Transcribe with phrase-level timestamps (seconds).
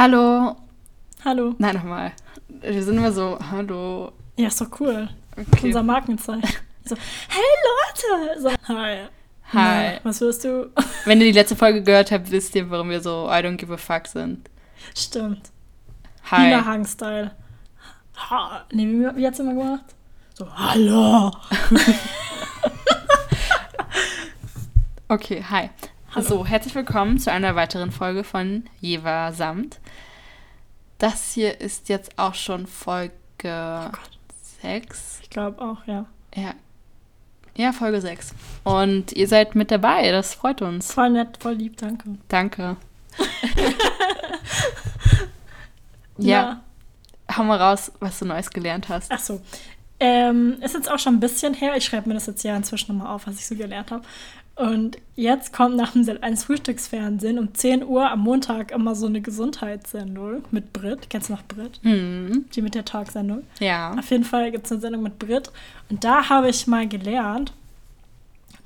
[0.00, 0.56] Hallo.
[1.26, 1.54] Hallo.
[1.58, 2.12] Nein, nochmal.
[2.48, 4.12] Wir sind immer so, hallo.
[4.38, 5.10] Ja, ist doch cool.
[5.36, 5.66] Okay.
[5.66, 6.48] Unser Markenzeichen.
[6.86, 6.96] So,
[7.28, 8.40] hey Leute!
[8.40, 9.08] So, hi.
[9.52, 9.96] Hi.
[9.96, 10.70] Na, was wirst du?
[11.04, 13.70] Wenn ihr die letzte Folge gehört habt, wisst ihr, warum wir so I don't give
[13.70, 14.48] a fuck sind.
[14.96, 15.50] Stimmt.
[16.30, 16.46] Hi.
[16.46, 17.32] Nina Hang-Style.
[18.16, 18.64] Ha.
[18.72, 19.84] Nee, wie, wie hat's immer gemacht?
[20.32, 21.30] So, hallo.
[25.08, 25.70] Okay, hi.
[26.12, 26.26] Hallo.
[26.26, 29.78] So, herzlich willkommen zu einer weiteren Folge von Jeva Samt.
[30.98, 33.12] Das hier ist jetzt auch schon Folge
[33.44, 34.10] Oh Gott.
[34.60, 35.20] 6.
[35.22, 36.06] Ich glaube auch, ja.
[36.34, 36.54] Ja.
[37.56, 38.34] Ja, Folge 6.
[38.64, 40.92] Und ihr seid mit dabei, das freut uns.
[40.92, 42.16] Voll nett, voll lieb, danke.
[42.26, 42.76] Danke.
[46.18, 46.60] ja,
[47.36, 49.12] hau mal raus, was du Neues gelernt hast.
[49.12, 49.40] Ach so.
[50.02, 51.76] Ähm, ist jetzt auch schon ein bisschen her.
[51.76, 54.02] Ich schreibe mir das jetzt ja inzwischen nochmal auf, was ich so gelernt habe.
[54.56, 59.06] Und jetzt kommt nach dem Sat 1 Frühstücksfernsehen um 10 Uhr am Montag immer so
[59.06, 61.08] eine Gesundheitssendung mit Brit.
[61.08, 61.80] Kennst du noch Brit?
[61.82, 63.42] Hm, Die mit der Talksendung.
[63.58, 63.92] ja.
[63.98, 65.50] Auf jeden Fall gibt es eine Sendung mit Brit.
[65.88, 67.52] Und da habe ich mal gelernt,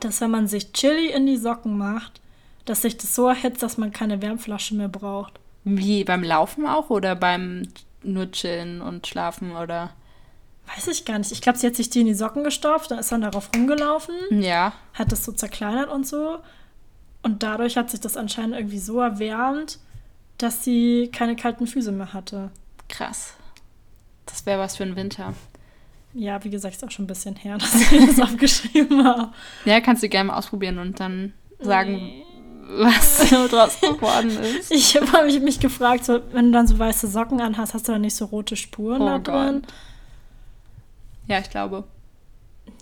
[0.01, 2.21] dass wenn man sich Chili in die Socken macht,
[2.65, 5.35] dass sich das so erhitzt, dass man keine Wärmflasche mehr braucht.
[5.65, 7.69] Wie beim Laufen auch oder beim
[8.03, 9.91] nur chillen und schlafen oder?
[10.75, 11.31] Weiß ich gar nicht.
[11.33, 14.15] Ich glaube, sie hat sich die in die Socken gestopft, dann ist dann darauf rumgelaufen,
[14.31, 14.73] Ja.
[14.95, 16.39] hat das so zerkleinert und so.
[17.23, 19.79] Und dadurch hat sich das anscheinend irgendwie so erwärmt,
[20.39, 22.51] dass sie keine kalten Füße mehr hatte.
[22.89, 23.35] Krass.
[24.27, 25.35] Das wäre was für den Winter.
[26.15, 29.33] Ja, wie gesagt, ist auch schon ein bisschen her, dass ich das aufgeschrieben habe.
[29.65, 32.25] Ja, kannst du gerne mal ausprobieren und dann sagen, Nee.
[32.79, 34.71] was so draus geworden ist.
[34.71, 38.01] Ich habe mich, gefragt, so, wenn du dann so weiße Socken anhast, hast du dann
[38.03, 39.63] nicht so rote Spuren Oh da Gott.
[41.27, 41.85] Ja, ich glaube.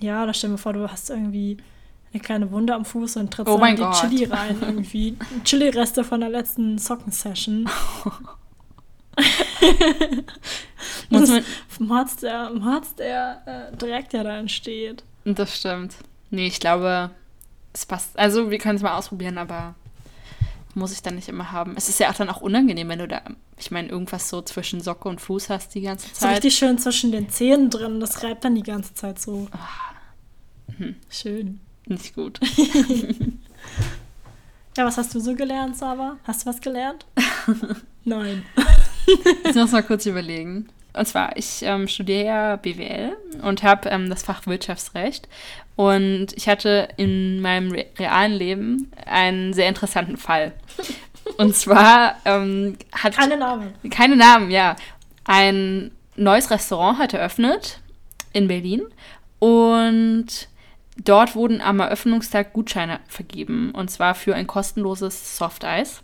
[0.01, 1.59] Ja, da stell dir vor, du hast irgendwie
[2.13, 4.01] eine kleine Wunde am Fuß und trittst Oh dann die Gott.
[4.01, 5.17] Chili rein irgendwie.
[5.45, 7.69] Chili-Reste von der letzten Socken-Session.
[11.11, 15.05] Muss man, vom Harz, der, Harz, der äh, Dreck, der da entsteht.
[15.25, 15.97] das stimmt.
[16.31, 17.11] Nee, ich glaube,
[17.73, 18.19] es passt.
[18.19, 19.75] Also, wir können es mal ausprobieren, aber
[20.75, 21.75] muss ich dann nicht immer haben.
[21.77, 23.21] Es ist ja auch dann auch unangenehm, wenn du da,
[23.63, 26.37] ich meine, irgendwas so zwischen Socke und Fuß hast die ganze So Zeit.
[26.37, 28.01] richtig schön zwischen den Zähnen drin.
[28.01, 29.49] Das reibt dann die ganze Zeit so.
[29.53, 30.75] Ah.
[30.77, 30.97] Hm.
[31.09, 31.61] Schön.
[31.87, 32.41] Nicht gut.
[34.77, 36.17] Ja, was hast du so gelernt, Sava?
[36.25, 37.05] Hast du was gelernt?
[38.05, 38.43] Nein.
[39.45, 40.69] Jetzt muss mal kurz überlegen.
[40.95, 45.29] Und zwar, ich ähm, studiere ja BWL und habe ähm, das Fach Wirtschaftsrecht.
[45.77, 50.53] Und ich hatte in meinem re realen Leben einen sehr interessanten Fall.
[51.37, 53.75] Und zwar ähm, hat Keine Namen.
[53.91, 54.77] keine Namen, ja,
[55.25, 57.81] ein neues Restaurant hat eröffnet
[58.33, 58.83] in Berlin
[59.39, 60.49] und
[61.03, 66.01] dort wurden am Eröffnungstag Gutscheine vergeben und zwar für ein kostenloses Softeis.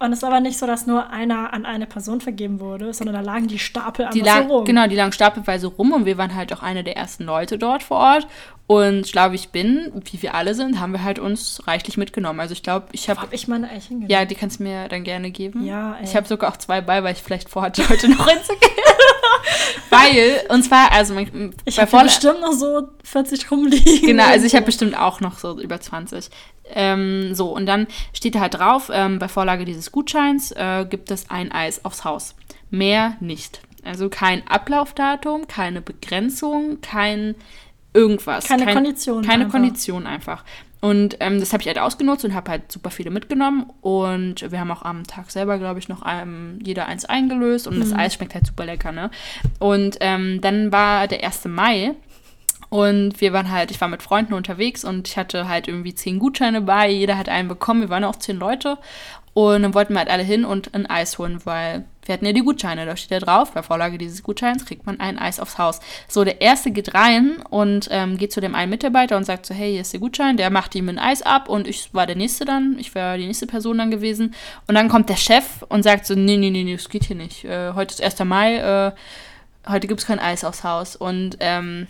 [0.00, 3.14] Und es ist aber nicht so, dass nur einer an eine Person vergeben wurde, sondern
[3.14, 4.64] da lagen die Stapel Die lagen, so rum.
[4.64, 7.82] genau, die lagen stapelweise rum und wir waren halt auch eine der ersten Leute dort
[7.82, 8.26] vor Ort.
[8.66, 12.40] Und schlau wie ich bin, wie wir alle sind, haben wir halt uns reichlich mitgenommen.
[12.40, 14.08] Also ich glaube, ich habe hab ich meine hingenommen?
[14.08, 15.66] ja, die kannst du mir dann gerne geben.
[15.66, 16.04] Ja, ey.
[16.04, 18.70] Ich habe sogar auch zwei bei, weil ich vielleicht vorhatte, heute noch hinzugehen.
[19.90, 24.06] weil, und zwar, also mein, Ich habe bestimmt noch so 40 rumliegen.
[24.06, 26.30] Genau, also ich habe bestimmt auch noch so über 20.
[26.72, 31.10] Ähm, so, und dann steht da halt drauf, ähm, bei Vorlage dieses Gutscheins äh, gibt
[31.10, 32.34] es ein Eis aufs Haus.
[32.70, 33.60] Mehr nicht.
[33.84, 37.34] Also kein Ablaufdatum, keine Begrenzung, kein
[37.94, 38.46] irgendwas.
[38.46, 39.58] Keine kein, Kondition Keine einfach.
[39.58, 40.44] Kondition einfach.
[40.80, 43.70] Und ähm, das habe ich halt ausgenutzt und habe halt super viele mitgenommen.
[43.82, 47.66] Und wir haben auch am Tag selber, glaube ich, noch ähm, jeder eins eingelöst.
[47.66, 47.80] Und Mhm.
[47.80, 49.10] das Eis schmeckt halt super lecker, ne?
[49.58, 51.46] Und ähm, dann war der 1.
[51.46, 51.92] Mai.
[52.70, 56.20] Und wir waren halt, ich war mit Freunden unterwegs und ich hatte halt irgendwie zehn
[56.20, 56.88] Gutscheine bei.
[56.88, 57.80] Jeder hat einen bekommen.
[57.80, 58.78] Wir waren auch zehn Leute.
[59.40, 62.32] Und dann wollten wir halt alle hin und ein Eis holen, weil wir hatten ja
[62.34, 62.84] die Gutscheine.
[62.84, 65.80] Da steht ja drauf, bei Vorlage dieses Gutscheins kriegt man ein Eis aufs Haus.
[66.08, 69.54] So, der erste geht rein und ähm, geht zu dem einen Mitarbeiter und sagt so,
[69.54, 70.36] hey, hier ist der Gutschein.
[70.36, 72.76] Der macht ihm ein Eis ab und ich war der Nächste dann.
[72.78, 74.34] Ich wäre die nächste Person dann gewesen.
[74.66, 77.16] Und dann kommt der Chef und sagt so, nee, nee, nee, nee, das geht hier
[77.16, 77.46] nicht.
[77.46, 78.22] Äh, heute ist 1.
[78.28, 78.92] Mai, äh,
[79.66, 80.96] heute gibt es kein Eis aufs Haus.
[80.96, 81.86] Und ähm,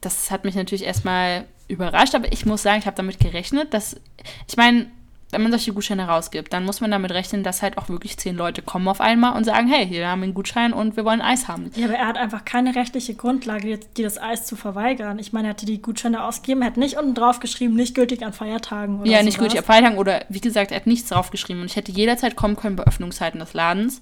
[0.00, 4.00] das hat mich natürlich erstmal überrascht, aber ich muss sagen, ich habe damit gerechnet, dass,
[4.48, 4.86] ich meine,
[5.32, 8.36] wenn man solche Gutscheine rausgibt, dann muss man damit rechnen, dass halt auch wirklich zehn
[8.36, 11.20] Leute kommen auf einmal und sagen, hey, hier haben wir einen Gutschein und wir wollen
[11.20, 11.70] Eis haben.
[11.74, 15.18] Ja, aber er hat einfach keine rechtliche Grundlage, die, die das Eis zu verweigern.
[15.18, 18.32] Ich meine, er hätte die Gutscheine ausgegeben, hat nicht unten drauf geschrieben, nicht gültig an
[18.32, 19.24] Feiertagen oder ja, sowas.
[19.24, 22.36] nicht gültig ab Freitag oder wie gesagt, er hat nichts draufgeschrieben und ich hätte jederzeit
[22.36, 24.00] kommen können bei Öffnungszeiten des Ladens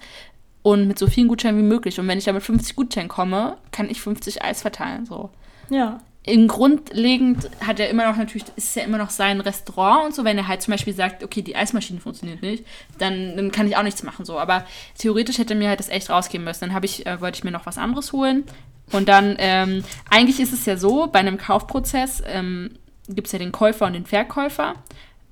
[0.62, 1.98] und mit so vielen Gutscheinen wie möglich.
[1.98, 5.30] Und wenn ich da mit 50 Gutscheinen komme, kann ich 50 Eis verteilen, so.
[5.70, 6.00] Ja.
[6.26, 10.24] Im grundlegend hat er immer noch natürlich, ist ja immer noch sein Restaurant und so,
[10.24, 12.64] wenn er halt zum Beispiel sagt, okay, die Eismaschine funktioniert nicht,
[12.98, 14.38] dann, dann kann ich auch nichts machen so.
[14.38, 14.64] Aber
[14.96, 16.60] theoretisch hätte er mir halt das echt rausgeben müssen.
[16.62, 18.44] Dann habe ich, äh, wollte ich mir noch was anderes holen.
[18.90, 22.70] Und dann, ähm, eigentlich ist es ja so, bei einem Kaufprozess ähm,
[23.08, 24.74] gibt es ja den Käufer und den Verkäufer.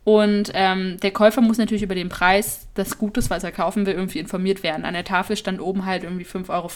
[0.05, 3.95] Und ähm, der Käufer muss natürlich über den Preis des Gutes, was er kaufen will,
[3.95, 4.85] irgendwie informiert werden.
[4.85, 6.69] An der Tafel stand oben halt irgendwie 5,50 Euro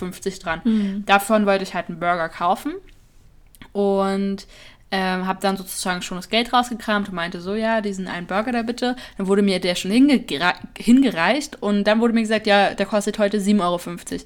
[0.42, 0.60] dran.
[0.64, 1.04] Mhm.
[1.04, 2.72] Davon wollte ich halt einen Burger kaufen
[3.76, 4.46] und
[4.90, 8.52] ähm, habe dann sozusagen schon das Geld rausgekramt und meinte so, ja, diesen einen Burger
[8.52, 8.96] da bitte.
[9.18, 13.38] Dann wurde mir der schon hingereicht und dann wurde mir gesagt, ja, der kostet heute
[13.38, 13.80] 7,50 Euro.
[13.80, 14.20] Ja.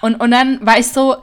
[0.00, 1.16] Und, und dann war ich so,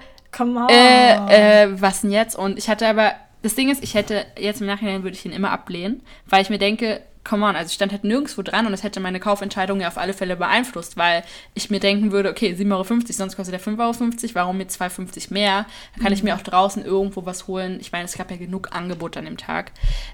[0.70, 2.36] äh, äh, was denn jetzt?
[2.36, 5.32] Und ich hatte aber, das Ding ist, ich hätte, jetzt im Nachhinein würde ich ihn
[5.32, 8.72] immer ablehnen, weil ich mir denke, come on, also ich stand halt nirgendwo dran und
[8.72, 11.24] das hätte meine Kaufentscheidung ja auf alle Fälle beeinflusst, weil
[11.54, 15.32] ich mir denken würde, okay, 7,50 Euro, sonst kostet der 5,50 Euro, warum mit 2,50
[15.34, 15.66] mehr?
[15.96, 16.18] Da kann mhm.
[16.18, 17.78] ich mir auch draußen irgendwo was holen.
[17.80, 19.72] Ich meine, es gab ja genug Angebot an dem Tag.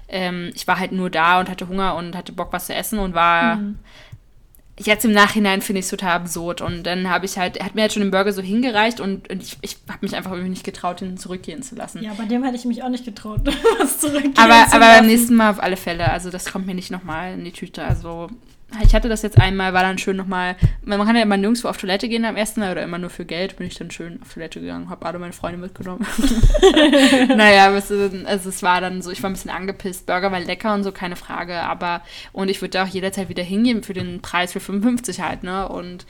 [0.08, 2.98] Ähm, ich war halt nur da und hatte Hunger und hatte Bock, was zu essen
[2.98, 3.78] und war mhm
[4.86, 6.60] jetzt im Nachhinein finde ich es total absurd.
[6.60, 9.30] Und dann habe ich halt, er hat mir halt schon den Burger so hingereicht und,
[9.30, 12.02] und ich, ich habe mich einfach irgendwie nicht getraut, ihn zurückgehen zu lassen.
[12.02, 13.40] Ja, bei dem hätte ich mich auch nicht getraut,
[13.78, 16.10] was zurückgehen aber, zu Aber beim nächsten Mal auf alle Fälle.
[16.10, 17.84] Also das kommt mir nicht nochmal in die Tüte.
[17.84, 18.28] Also
[18.84, 21.76] ich hatte das jetzt einmal, war dann schön nochmal, man kann ja immer nirgendwo auf
[21.76, 24.32] Toilette gehen am ersten Mal oder immer nur für Geld, bin ich dann schön auf
[24.32, 26.06] Toilette gegangen, habe alle meine Freunde mitgenommen.
[27.36, 30.84] naja, also es war dann so, ich war ein bisschen angepisst, Burger war lecker und
[30.84, 32.02] so, keine Frage, aber
[32.32, 35.68] und ich würde da auch jederzeit wieder hingehen für den Preis für 55 halt, ne,
[35.68, 36.06] und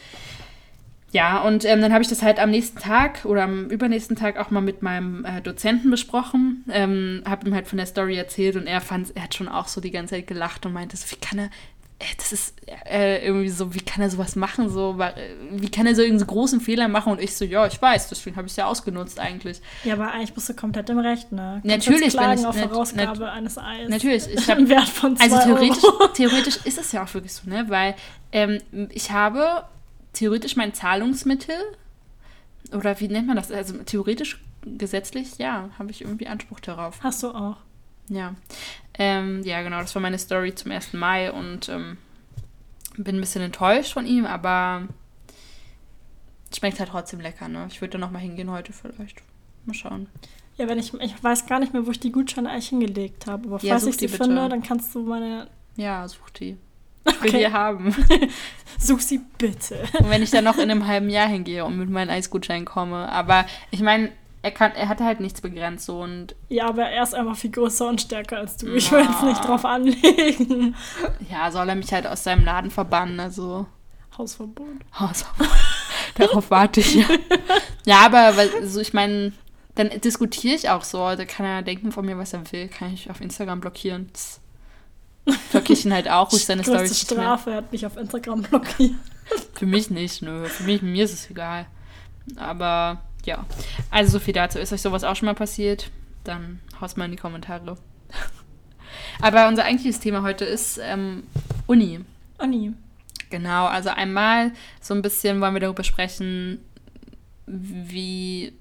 [1.13, 4.39] ja, und ähm, dann habe ich das halt am nächsten Tag oder am übernächsten Tag
[4.39, 6.65] auch mal mit meinem äh, Dozenten besprochen.
[6.71, 9.67] Ähm, habe ihm halt von der Story erzählt und er fand, er hat schon auch
[9.67, 11.51] so die ganze Zeit gelacht und meinte so, wie kann er,
[12.17, 12.55] das ist
[12.87, 14.71] äh, irgendwie so, wie kann er sowas machen?
[14.71, 14.99] So,
[15.51, 17.13] wie kann er so einen so großen Fehler machen?
[17.13, 19.61] Und ich so, ja, ich weiß, deswegen habe ich es ja ausgenutzt eigentlich.
[19.85, 21.61] Ja, aber eigentlich bist du komplett im Recht, ne?
[21.63, 23.89] Kannst natürlich bin ich auf Herausgabe nat eines Eis.
[23.89, 26.09] Natürlich, ich habe Wert von zwei Also theoretisch, Euro.
[26.15, 27.67] theoretisch ist es ja auch wirklich so, ne?
[27.69, 27.95] Weil
[28.33, 28.61] ähm,
[28.91, 29.65] ich habe
[30.15, 31.57] theoretisch mein Zahlungsmittel
[32.73, 33.53] oder wie nennt man das?
[33.53, 37.01] Also theoretisch gesetzlich, ja, habe ich irgendwie Anspruch darauf.
[37.03, 37.57] Hast du auch.
[38.11, 38.35] Ja.
[38.99, 40.93] Ähm, ja, genau, das war meine Story zum 1.
[40.93, 41.97] Mai und ähm,
[42.99, 44.89] bin ein bisschen enttäuscht von ihm, aber
[46.55, 47.67] schmeckt halt trotzdem lecker, ne?
[47.71, 49.23] Ich würde da nochmal hingehen heute vielleicht.
[49.65, 50.09] Mal schauen.
[50.57, 53.49] Ja, wenn ich, ich weiß gar nicht mehr, wo ich die Gutscheine eigentlich hingelegt habe,
[53.49, 54.25] aber ja, falls ich sie bitte.
[54.25, 55.49] finde, dann kannst du meine.
[55.77, 56.59] Ja, such die.
[57.07, 57.39] Ich will okay.
[57.47, 57.95] die haben.
[58.79, 59.85] Such sie bitte.
[59.99, 63.11] Und wenn ich dann noch in einem halben Jahr hingehe und mit meinen Eisgutscheinen komme.
[63.11, 66.35] Aber ich meine, er, kann, er hatte halt nichts begrenzt so und.
[66.49, 68.75] Ja, aber er ist einfach viel größer und stärker als du.
[68.75, 70.75] Ich will jetzt nicht drauf anlegen.
[71.31, 73.67] Ja, soll er mich halt aus seinem Laden verbannen, also.
[74.17, 74.67] Hausverbot.
[74.99, 75.49] Hausverbot.
[76.15, 77.07] Darauf warte ich ja.
[77.85, 79.33] Ja, aber also ich meine,
[79.75, 80.99] dann diskutiere ich auch so.
[80.99, 82.69] Da kann er denken von mir, was er will.
[82.69, 84.11] Kann ich auf Instagram blockieren.
[84.13, 84.41] Das
[85.51, 88.95] blockiere ich ihn halt auch, ruhig seine Story Strafe, er hat mich auf Instagram blockiert.
[89.55, 90.47] Für mich nicht, nö.
[90.47, 91.67] Für mich, mir ist es egal.
[92.37, 93.45] Aber ja,
[93.91, 94.59] also so viel dazu.
[94.59, 95.91] Ist euch sowas auch schon mal passiert?
[96.25, 97.77] Dann haust mal in die Kommentare.
[99.21, 101.25] Aber unser eigentliches Thema heute ist ähm,
[101.67, 102.01] Uni.
[102.39, 102.73] Uni.
[103.31, 106.59] Genau, also einmal so ein bisschen wollen wir darüber sprechen,
[107.47, 108.53] wie,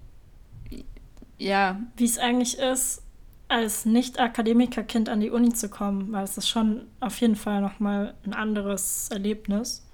[1.38, 1.79] ja.
[1.98, 3.01] Wie es eigentlich ist,
[3.48, 8.13] als Nicht-Akademiker-Kind an die Uni zu kommen, weil es ist schon auf jeden Fall nochmal
[8.25, 9.86] ein anderes Erlebnis.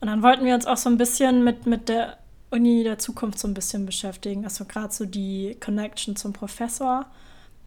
[0.00, 2.18] Und dann wollten wir uns auch so ein bisschen mit, mit der
[2.56, 4.44] Uni der Zukunft so ein bisschen beschäftigen.
[4.44, 7.06] Also gerade so die Connection zum Professor.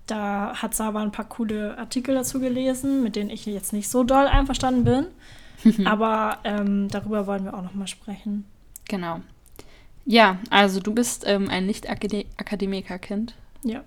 [0.08, 4.04] Da hat Saba ein paar coole Artikel dazu gelesen, mit denen ich jetzt nicht so
[4.04, 5.86] doll einverstanden bin.
[5.86, 8.46] Aber ähm, darüber wollen wir auch noch mal sprechen.
[8.88, 9.22] Genau.
[10.06, 13.36] Ja, also du bist ähm, ein Nicht-Akademiker-Kind.
[13.64, 13.84] Ja.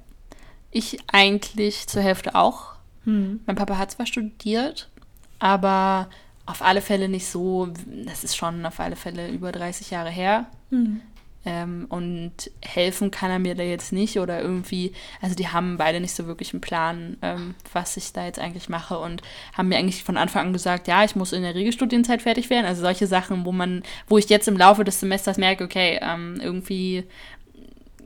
[0.71, 2.75] Ich eigentlich zur Hälfte auch.
[3.05, 3.41] Hm.
[3.47, 4.89] Mein Papa hat zwar studiert,
[5.41, 6.09] aber
[6.47, 7.69] auf alle Fälle nicht so,
[8.07, 10.47] das ist schon auf alle Fälle über 30 Jahre her.
[10.73, 11.01] Mhm.
[11.45, 15.99] Ähm, und helfen kann er mir da jetzt nicht oder irgendwie, also die haben beide
[15.99, 19.77] nicht so wirklich einen Plan, ähm, was ich da jetzt eigentlich mache und haben mir
[19.77, 22.67] eigentlich von Anfang an gesagt, ja, ich muss in der Regelstudienzeit fertig werden.
[22.67, 26.39] Also solche Sachen, wo man, wo ich jetzt im Laufe des Semesters merke, okay, ähm,
[26.41, 27.05] irgendwie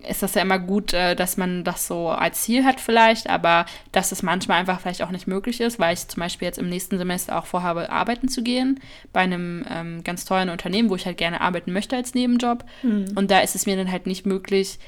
[0.08, 3.66] ist das ja immer gut, äh, dass man das so als Ziel hat vielleicht, aber
[3.92, 6.68] dass es manchmal einfach vielleicht auch nicht möglich ist, weil ich zum Beispiel jetzt im
[6.68, 8.80] nächsten Semester auch vorhabe, arbeiten zu gehen
[9.12, 12.64] bei einem ähm, ganz tollen Unternehmen, wo ich halt gerne arbeiten möchte als Nebenjob.
[12.82, 13.06] Mhm.
[13.14, 14.78] Und da ist es mir dann halt nicht möglich,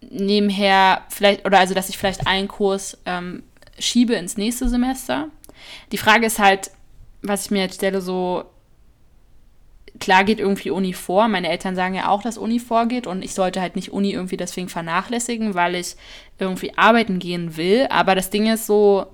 [0.00, 3.42] nebenher vielleicht, oder also, dass ich vielleicht einen Kurs ähm,
[3.78, 5.28] schiebe ins nächste Semester.
[5.92, 6.70] Die Frage ist halt,
[7.22, 8.44] was ich mir jetzt stelle, so
[10.00, 11.28] klar geht irgendwie Uni vor.
[11.28, 14.36] Meine Eltern sagen ja auch, dass Uni vorgeht und ich sollte halt nicht Uni irgendwie
[14.36, 15.96] deswegen vernachlässigen, weil ich
[16.38, 17.86] irgendwie arbeiten gehen will.
[17.90, 19.06] Aber das Ding ist so,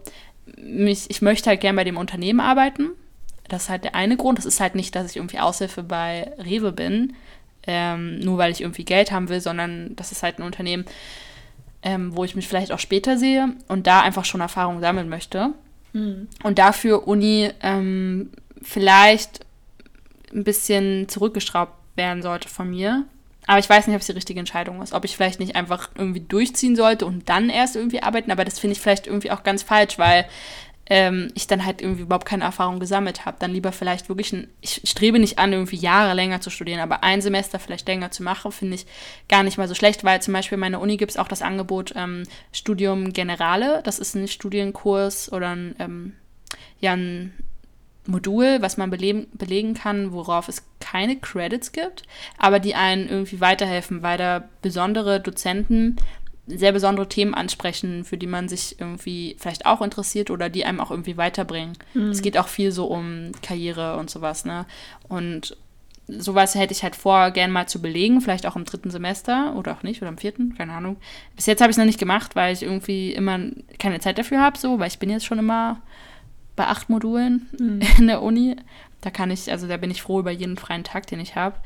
[0.57, 2.91] mich, ich möchte halt gern bei dem Unternehmen arbeiten.
[3.49, 4.39] Das ist halt der eine Grund.
[4.39, 7.15] Das ist halt nicht, dass ich irgendwie Aushilfe bei Rewe bin,
[7.67, 10.85] ähm, nur weil ich irgendwie Geld haben will, sondern das ist halt ein Unternehmen,
[11.83, 15.51] ähm, wo ich mich vielleicht auch später sehe und da einfach schon Erfahrung sammeln möchte.
[15.93, 16.29] Mhm.
[16.43, 18.31] Und dafür Uni ähm,
[18.63, 19.41] vielleicht
[20.35, 23.05] ein bisschen zurückgeschraubt werden sollte von mir.
[23.47, 24.95] Aber ich weiß nicht, ob es die richtige Entscheidung ist.
[24.95, 28.31] Ob ich vielleicht nicht einfach irgendwie durchziehen sollte und dann erst irgendwie arbeiten.
[28.31, 30.27] Aber das finde ich vielleicht irgendwie auch ganz falsch, weil
[30.87, 33.37] ähm, ich dann halt irgendwie überhaupt keine Erfahrung gesammelt habe.
[33.39, 37.03] Dann lieber vielleicht wirklich ein, ich strebe nicht an, irgendwie Jahre länger zu studieren, aber
[37.03, 38.87] ein Semester vielleicht länger zu machen, finde ich
[39.29, 41.43] gar nicht mal so schlecht, weil zum Beispiel in meiner Uni gibt es auch das
[41.43, 43.83] Angebot ähm, Studium Generale.
[43.85, 46.13] Das ist ein Studienkurs oder ein, ähm,
[46.81, 47.33] ja, ein
[48.07, 52.03] Modul, was man belegen, belegen kann, worauf es keine Credits gibt,
[52.39, 55.97] aber die einen irgendwie weiterhelfen, weil da besondere Dozenten
[56.47, 60.81] sehr besondere Themen ansprechen, für die man sich irgendwie vielleicht auch interessiert oder die einem
[60.81, 61.79] auch irgendwie weiterbringen.
[61.95, 62.11] Mhm.
[62.11, 64.67] Es geht auch viel so um Karriere und sowas, ne?
[65.09, 65.57] Und
[66.07, 69.73] sowas hätte ich halt vor, gern mal zu belegen, vielleicht auch im dritten Semester oder
[69.73, 70.97] auch nicht, oder im vierten, keine Ahnung.
[71.35, 73.41] Bis jetzt habe ich es noch nicht gemacht, weil ich irgendwie immer
[73.79, 75.81] keine Zeit dafür habe, so, weil ich bin jetzt schon immer
[76.57, 77.81] bei acht Modulen mhm.
[77.99, 78.57] in der Uni.
[79.01, 81.57] Da kann ich, also da bin ich froh über jeden freien Tag, den ich habe.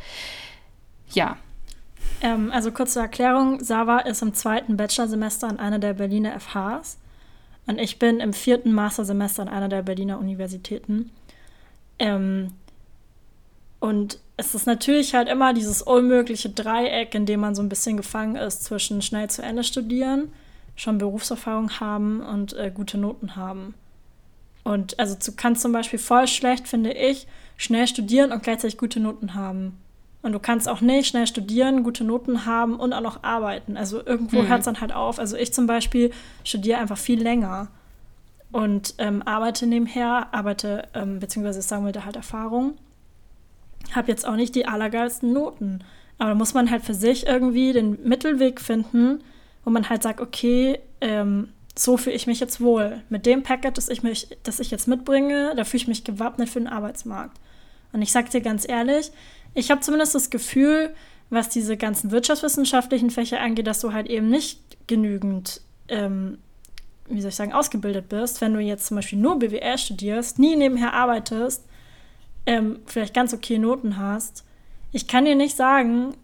[1.11, 1.39] Ja,
[2.21, 6.99] ähm, also kurze Erklärung, Sava ist im zweiten Bachelorsemester an einer der Berliner FHs
[7.67, 11.11] und ich bin im vierten Mastersemester an einer der Berliner Universitäten.
[11.99, 12.53] Ähm,
[13.81, 17.97] und es ist natürlich halt immer dieses unmögliche Dreieck, in dem man so ein bisschen
[17.97, 20.33] gefangen ist zwischen schnell zu Ende studieren,
[20.75, 23.75] schon Berufserfahrung haben und äh, gute Noten haben.
[24.69, 29.01] Und also du kannst zum Beispiel voll schlecht, finde ich, schnell studieren und gleichzeitig gute
[29.01, 29.79] Noten haben.
[30.21, 33.79] Und du kannst auch nicht schnell studieren, gute Noten haben und auch noch arbeiten.
[33.79, 34.49] Also irgendwo mhm.
[34.49, 35.19] hört es dann halt auf.
[35.19, 36.11] Also ich zum Beispiel
[36.45, 37.69] studiere einfach viel länger
[38.53, 42.75] und ähm, arbeite nebenher, arbeite, ähm, beziehungsweise sagen wir da halt Erfahrung.
[43.93, 45.83] Habe jetzt auch nicht die allergeilsten Noten.
[46.19, 49.25] Aber da muss man halt für sich irgendwie den Mittelweg finden,
[49.65, 53.03] wo man halt sagt, okay, ähm, so fühle ich mich jetzt wohl.
[53.09, 56.49] Mit dem Packet, das ich, mich, das ich jetzt mitbringe, da fühle ich mich gewappnet
[56.49, 57.39] für den Arbeitsmarkt.
[57.93, 59.13] Und ich sage dir ganz ehrlich,
[59.55, 60.93] ich habe zumindest das Gefühl,
[61.31, 66.39] was diese ganzen wirtschaftswissenschaftlichen Fächer angeht, dass du halt eben nicht genügend, ähm,
[67.09, 68.41] wie soll ich sagen, ausgebildet bist.
[68.41, 71.65] Wenn du jetzt zum Beispiel nur BWL studierst, nie nebenher arbeitest,
[72.47, 74.45] ähm, vielleicht ganz okay Noten hast.
[74.91, 76.15] Ich kann dir nicht sagen,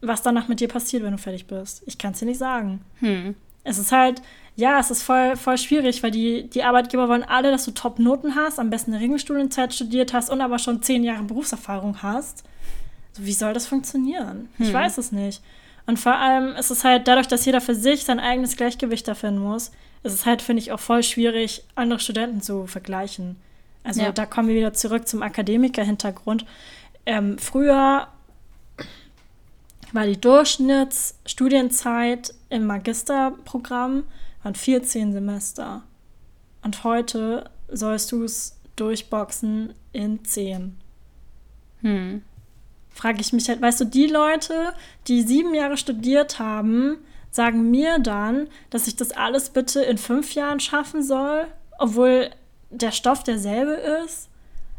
[0.00, 1.82] was danach mit dir passiert, wenn du fertig bist.
[1.86, 2.80] Ich kann es dir nicht sagen.
[3.00, 3.34] Hm.
[3.62, 4.22] Es ist halt,
[4.56, 8.34] ja, es ist voll, voll schwierig, weil die, die Arbeitgeber wollen alle, dass du Top-Noten
[8.34, 12.42] hast, am besten eine Regelstudienzeit studiert hast und aber schon zehn Jahre Berufserfahrung hast.
[13.18, 14.48] Wie soll das funktionieren?
[14.56, 14.66] Hm.
[14.66, 15.42] Ich weiß es nicht.
[15.86, 19.14] Und vor allem ist es halt dadurch, dass jeder für sich sein eigenes Gleichgewicht da
[19.14, 19.72] finden muss,
[20.02, 23.36] ist es halt, finde ich, auch voll schwierig, andere Studenten zu vergleichen.
[23.84, 24.10] Also ja.
[24.10, 26.46] da kommen wir wieder zurück zum Akademiker-Hintergrund.
[27.04, 28.08] Ähm, früher
[29.92, 34.04] war die Durchschnittsstudienzeit im Magisterprogramm
[34.46, 35.82] waren 14 Semester.
[36.62, 40.78] Und heute sollst du es durchboxen in 10.
[41.82, 42.22] Hm
[42.96, 44.72] frage ich mich halt, weißt du, die Leute,
[45.06, 46.96] die sieben Jahre studiert haben,
[47.30, 51.46] sagen mir dann, dass ich das alles bitte in fünf Jahren schaffen soll,
[51.78, 52.30] obwohl
[52.70, 53.72] der Stoff derselbe
[54.04, 54.25] ist.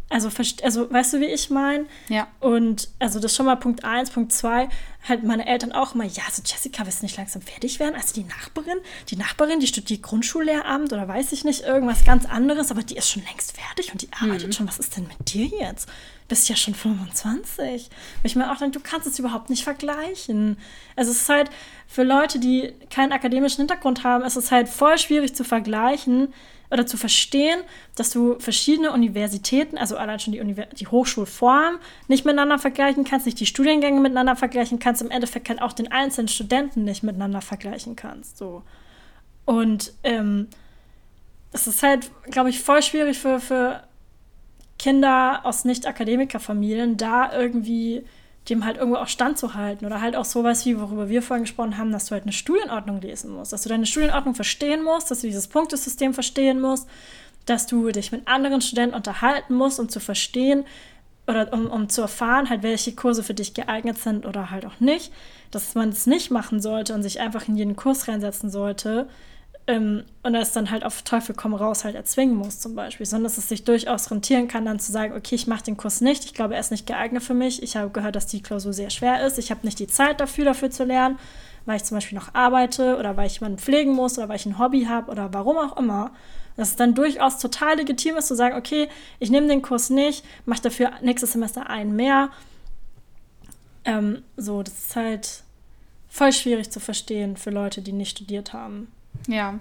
[0.09, 0.29] Also,
[0.63, 1.85] also weißt du, wie ich meine?
[2.07, 2.27] Ja.
[2.39, 4.69] Und also das ist schon mal Punkt eins, Punkt zwei,
[5.07, 7.95] halt meine Eltern auch mal, ja, so Jessica, willst du nicht langsam fertig werden?
[7.95, 8.77] Also die Nachbarin,
[9.09, 13.09] die Nachbarin, die studiert Grundschullehramt oder weiß ich nicht, irgendwas ganz anderes, aber die ist
[13.09, 14.51] schon längst fertig und die arbeitet mhm.
[14.53, 14.67] schon.
[14.67, 15.89] Was ist denn mit dir jetzt?
[16.27, 17.85] Bist ja schon 25.
[17.85, 20.57] Und ich mir auch du kannst es überhaupt nicht vergleichen.
[20.95, 21.49] Also es ist halt
[21.87, 26.33] für Leute, die keinen akademischen Hintergrund haben, es ist halt voll schwierig zu vergleichen,
[26.69, 27.61] oder zu verstehen,
[27.95, 33.25] dass du verschiedene Universitäten, also allein schon die, Univers die Hochschulform, nicht miteinander vergleichen kannst,
[33.25, 37.41] nicht die Studiengänge miteinander vergleichen kannst, im Endeffekt halt auch den einzelnen Studenten nicht miteinander
[37.41, 38.37] vergleichen kannst.
[38.37, 38.63] So.
[39.45, 40.47] Und ähm,
[41.53, 43.86] es ist halt, glaube ich, voll schwierig für, für
[44.79, 48.03] Kinder aus Nicht-Akademiker-Familien, da irgendwie
[48.49, 51.91] dem halt irgendwo auch standzuhalten oder halt auch sowas wie, worüber wir vorhin gesprochen haben,
[51.91, 55.27] dass du halt eine Studienordnung lesen musst, dass du deine Studienordnung verstehen musst, dass du
[55.27, 56.87] dieses Punktesystem verstehen musst,
[57.45, 60.65] dass du dich mit anderen Studenten unterhalten musst, um zu verstehen
[61.27, 64.79] oder um, um zu erfahren, halt, welche Kurse für dich geeignet sind oder halt auch
[64.79, 65.11] nicht,
[65.51, 69.09] dass man es nicht machen sollte und sich einfach in jeden Kurs reinsetzen sollte,
[69.67, 73.25] ähm, und es dann halt auf Teufel komm raus halt erzwingen muss zum Beispiel, sondern
[73.25, 76.23] dass es sich durchaus rentieren kann, dann zu sagen, okay, ich mache den Kurs nicht,
[76.23, 78.89] ich glaube, er ist nicht geeignet für mich, ich habe gehört, dass die Klausur sehr
[78.89, 81.19] schwer ist, ich habe nicht die Zeit dafür, dafür zu lernen,
[81.65, 84.45] weil ich zum Beispiel noch arbeite oder weil ich jemanden pflegen muss oder weil ich
[84.45, 86.11] ein Hobby habe oder warum auch immer.
[86.55, 88.87] Dass es dann durchaus total legitim ist zu sagen, okay,
[89.19, 92.29] ich nehme den Kurs nicht, mache dafür nächstes Semester einen mehr.
[93.85, 95.43] Ähm, so, das ist halt
[96.09, 98.87] voll schwierig zu verstehen für Leute, die nicht studiert haben.
[99.27, 99.59] Ja.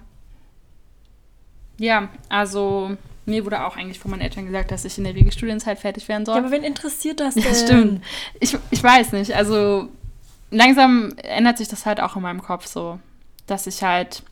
[1.78, 2.96] Ja, also
[3.26, 6.24] mir wurde auch eigentlich von meinen Eltern gesagt, dass ich in der Regelstudienzeit fertig werden
[6.24, 6.36] soll.
[6.36, 7.44] Ja, aber wen interessiert das denn?
[7.44, 8.04] Ja, stimmt.
[8.40, 9.34] Ich, ich weiß nicht.
[9.34, 9.88] Also
[10.50, 13.00] langsam ändert sich das halt auch in meinem Kopf so,
[13.46, 14.22] dass ich halt,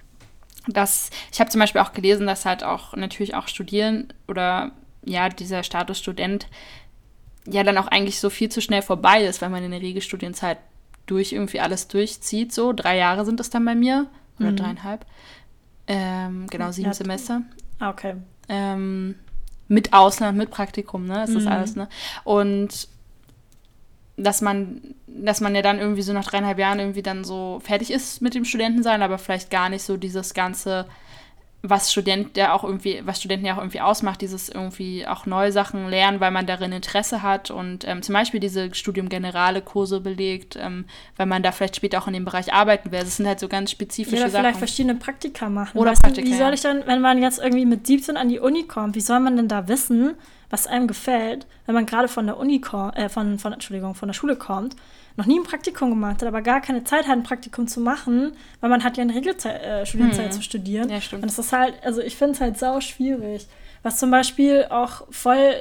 [0.69, 4.71] dass ich habe zum Beispiel auch gelesen, dass halt auch natürlich auch Studieren oder
[5.05, 6.47] ja dieser Status Student
[7.47, 10.59] ja dann auch eigentlich so viel zu schnell vorbei ist, wenn man in der Regelstudienzeit
[11.07, 12.53] durch irgendwie alles durchzieht.
[12.53, 14.07] So drei Jahre sind es dann bei mir
[14.39, 14.57] oder mhm.
[14.57, 15.07] dreieinhalb.
[15.87, 16.95] Ähm, genau, sieben ja.
[16.95, 17.43] Semester.
[17.79, 18.15] Ah, okay.
[18.49, 19.17] Ähm,
[19.69, 21.15] mit Ausland, mit Praktikum, ne?
[21.15, 21.37] Das mhm.
[21.39, 21.89] ist alles, ne?
[22.25, 22.89] Und
[24.17, 27.91] dass man, dass man ja dann irgendwie so nach dreieinhalb Jahren irgendwie dann so fertig
[27.91, 30.87] ist mit dem Studentensein, aber vielleicht gar nicht so dieses ganze
[31.67, 35.51] was Student ja auch irgendwie, was Studenten ja auch irgendwie ausmacht, dieses irgendwie auch neue
[35.51, 40.01] Sachen lernen, weil man darin Interesse hat und ähm, zum Beispiel diese Studium Generale Kurse
[40.01, 40.85] belegt, ähm,
[41.17, 43.01] weil man da vielleicht später auch in dem Bereich arbeiten will.
[43.01, 44.43] Das sind halt so ganz spezifische Oder Sachen.
[44.43, 45.79] vielleicht verschiedene Praktika machen.
[45.79, 46.27] Oder weißt Praktika.
[46.27, 48.95] Du, wie soll ich dann, wenn man jetzt irgendwie mit 17 an die Uni kommt,
[48.95, 50.17] wie soll man denn da wissen,
[50.51, 52.61] was einem gefällt, wenn man gerade von der Uni
[52.95, 54.77] äh, von, von, Entschuldigung, von der Schule kommt
[55.17, 58.33] noch nie ein Praktikum gemacht hat, aber gar keine Zeit hat, ein Praktikum zu machen,
[58.61, 60.33] weil man hat ja eine Regelzeit, äh, Studienzeit hm.
[60.33, 60.91] zu studieren.
[60.91, 61.23] Ja, stimmt.
[61.23, 63.47] Und es ist halt, also ich finde es halt sau schwierig.
[63.83, 65.55] Was zum Beispiel auch voll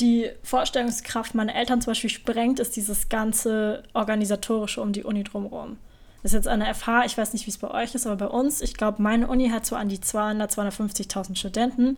[0.00, 5.78] die Vorstellungskraft meiner Eltern zum Beispiel sprengt, ist dieses ganze Organisatorische um die Uni drumherum.
[6.22, 8.26] Das ist jetzt eine FH, ich weiß nicht, wie es bei euch ist, aber bei
[8.26, 11.96] uns, ich glaube, meine Uni hat so an die 200, 250.000 Studenten.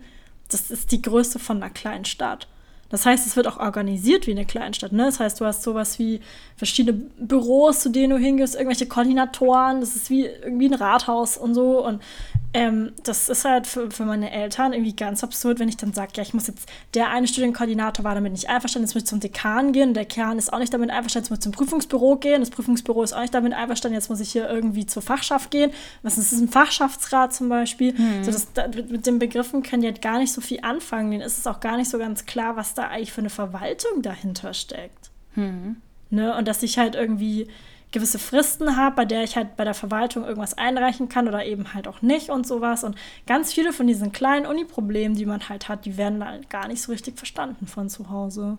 [0.49, 2.47] Das ist die größte von einer kleinen Stadt.
[2.91, 4.93] Das heißt, es wird auch organisiert wie eine Kleinstadt.
[4.93, 5.05] Ne?
[5.05, 6.21] Das heißt, du hast sowas wie
[6.57, 9.81] verschiedene Büros, zu denen du hingehst, irgendwelche Koordinatoren.
[9.81, 11.85] Das ist wie irgendwie ein Rathaus und so.
[11.85, 12.03] Und
[12.53, 16.13] ähm, das ist halt für, für meine Eltern irgendwie ganz absurd, wenn ich dann sage,
[16.17, 19.21] ja, ich muss jetzt, der eine Studienkoordinator war damit nicht einverstanden, jetzt muss ich zum
[19.21, 22.41] Dekan gehen, der Dekan ist auch nicht damit einverstanden, jetzt muss ich zum Prüfungsbüro gehen,
[22.41, 25.71] das Prüfungsbüro ist auch nicht damit einverstanden, jetzt muss ich hier irgendwie zur Fachschaft gehen.
[26.03, 27.97] Was ist das, ein Fachschaftsrat zum Beispiel?
[27.97, 28.25] Hm.
[28.25, 31.23] So, das, da, mit den Begriffen können die halt gar nicht so viel anfangen, denen
[31.23, 34.55] ist es auch gar nicht so ganz klar, was da eigentlich für eine Verwaltung dahinter
[34.55, 35.11] steckt.
[35.35, 35.77] Hm.
[36.11, 36.37] Ne?
[36.37, 37.47] Und dass ich halt irgendwie
[37.93, 41.75] gewisse Fristen habe, bei der ich halt bei der Verwaltung irgendwas einreichen kann oder eben
[41.75, 42.85] halt auch nicht und sowas.
[42.85, 46.69] Und ganz viele von diesen kleinen Uni-Problemen, die man halt hat, die werden halt gar
[46.69, 48.59] nicht so richtig verstanden von zu Hause.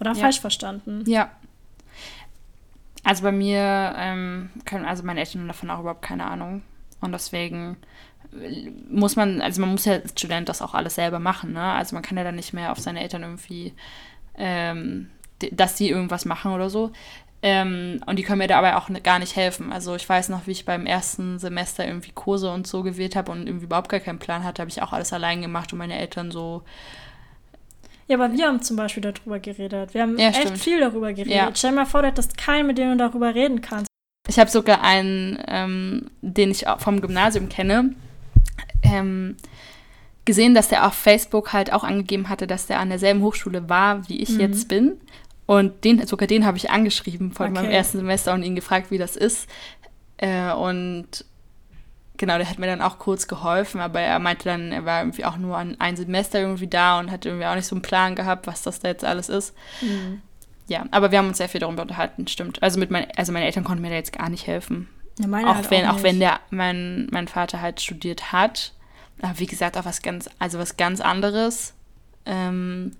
[0.00, 0.18] Oder ja.
[0.18, 1.04] falsch verstanden.
[1.06, 1.30] Ja.
[3.04, 6.62] Also bei mir ähm, können, also meine Eltern davon auch überhaupt keine Ahnung.
[7.00, 7.76] Und deswegen
[8.88, 11.62] muss man, also man muss ja als Student das auch alles selber machen, ne?
[11.62, 13.74] Also man kann ja dann nicht mehr auf seine Eltern irgendwie,
[14.36, 15.10] ähm,
[15.50, 16.92] dass die irgendwas machen oder so.
[17.44, 19.72] Ähm, und die können mir dabei auch gar nicht helfen.
[19.72, 23.32] Also ich weiß noch, wie ich beim ersten Semester irgendwie Kurse und so gewählt habe
[23.32, 25.98] und irgendwie überhaupt gar keinen Plan hatte, habe ich auch alles allein gemacht und meine
[25.98, 26.62] Eltern so.
[28.06, 29.92] Ja, aber wir haben zum Beispiel darüber geredet.
[29.92, 30.58] Wir haben ja, echt stimmt.
[30.58, 31.34] viel darüber geredet.
[31.34, 31.50] Ja.
[31.52, 33.86] Stell dir mal vor, du hättest keinen, mit dem du darüber reden kannst.
[34.28, 37.94] Ich habe sogar einen, ähm, den ich vom Gymnasium kenne,
[38.84, 39.36] ähm,
[40.24, 44.08] gesehen, dass der auf Facebook halt auch angegeben hatte, dass der an derselben Hochschule war,
[44.08, 44.40] wie ich mhm.
[44.40, 45.00] jetzt bin.
[45.52, 47.54] Und den, sogar den habe ich angeschrieben vor okay.
[47.54, 49.46] meinem ersten Semester und ihn gefragt, wie das ist.
[50.16, 51.26] Äh, und
[52.16, 55.26] genau, der hat mir dann auch kurz geholfen, aber er meinte dann, er war irgendwie
[55.26, 58.16] auch nur an ein Semester irgendwie da und hat irgendwie auch nicht so einen Plan
[58.16, 59.54] gehabt, was das da jetzt alles ist.
[59.82, 60.22] Mhm.
[60.68, 62.62] Ja, aber wir haben uns sehr viel darüber unterhalten, stimmt.
[62.62, 64.88] Also mit mein, also meine Eltern konnten mir da jetzt gar nicht helfen.
[65.18, 68.72] Ja, meine auch halt wenn, auch, auch wenn der mein, mein Vater halt studiert hat.
[69.20, 71.74] Aber wie gesagt, auch was ganz, also was ganz anderes.
[72.24, 72.92] Ähm,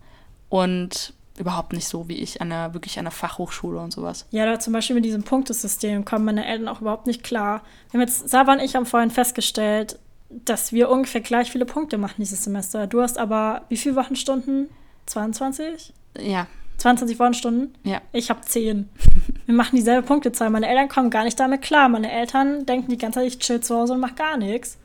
[0.50, 4.26] und überhaupt nicht so wie ich an einer, wirklich an einer Fachhochschule und sowas.
[4.30, 7.62] Ja, da zum Beispiel mit diesem Punktesystem kommen meine Eltern auch überhaupt nicht klar.
[7.90, 9.98] Wir haben jetzt, Saba und ich haben vorhin festgestellt,
[10.30, 12.86] dass wir ungefähr gleich viele Punkte machen dieses Semester.
[12.86, 14.68] Du hast aber wie viele Wochenstunden?
[15.06, 15.92] 22?
[16.18, 16.46] Ja.
[16.78, 17.74] 22 Wochenstunden?
[17.84, 18.00] Ja.
[18.12, 18.88] Ich habe 10.
[19.46, 20.50] Wir machen dieselbe Punktezahl.
[20.50, 21.88] Meine Eltern kommen gar nicht damit klar.
[21.88, 24.78] Meine Eltern denken die ganze Zeit, ich chill zu Hause und mach gar nichts.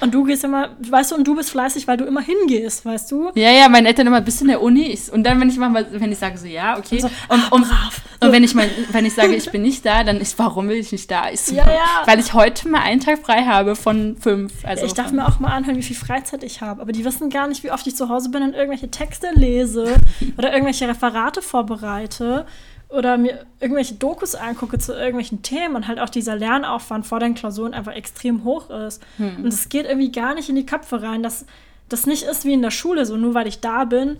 [0.00, 3.10] Und du gehst immer, weißt du, und du bist fleißig, weil du immer hingehst, weißt
[3.12, 3.30] du?
[3.34, 4.86] Ja, ja, meine Eltern immer bis in der Uni.
[4.86, 6.96] Ich, und dann, wenn ich mal, wenn ich sage so, ja, okay.
[6.96, 8.00] Und, so, und, ah, und, brav.
[8.20, 10.76] und wenn ich mal, wenn ich sage, ich bin nicht da, dann ist, warum will
[10.76, 11.30] ich nicht da?
[11.30, 12.02] Ich so, Ja, ja.
[12.06, 14.52] Weil ich heute mal einen Tag frei habe von fünf.
[14.64, 16.82] Also ich darf von, mir auch mal anhören, wie viel Freizeit ich habe.
[16.82, 19.94] Aber die wissen gar nicht, wie oft ich zu Hause bin und irgendwelche Texte lese
[20.38, 22.46] oder irgendwelche Referate vorbereite
[22.92, 27.34] oder mir irgendwelche Dokus angucke zu irgendwelchen Themen und halt auch dieser Lernaufwand vor den
[27.34, 29.02] Klausuren einfach extrem hoch ist.
[29.16, 29.44] Hm.
[29.44, 31.46] Und es geht irgendwie gar nicht in die Köpfe rein, dass
[31.88, 34.18] das nicht ist wie in der Schule, so nur weil ich da bin,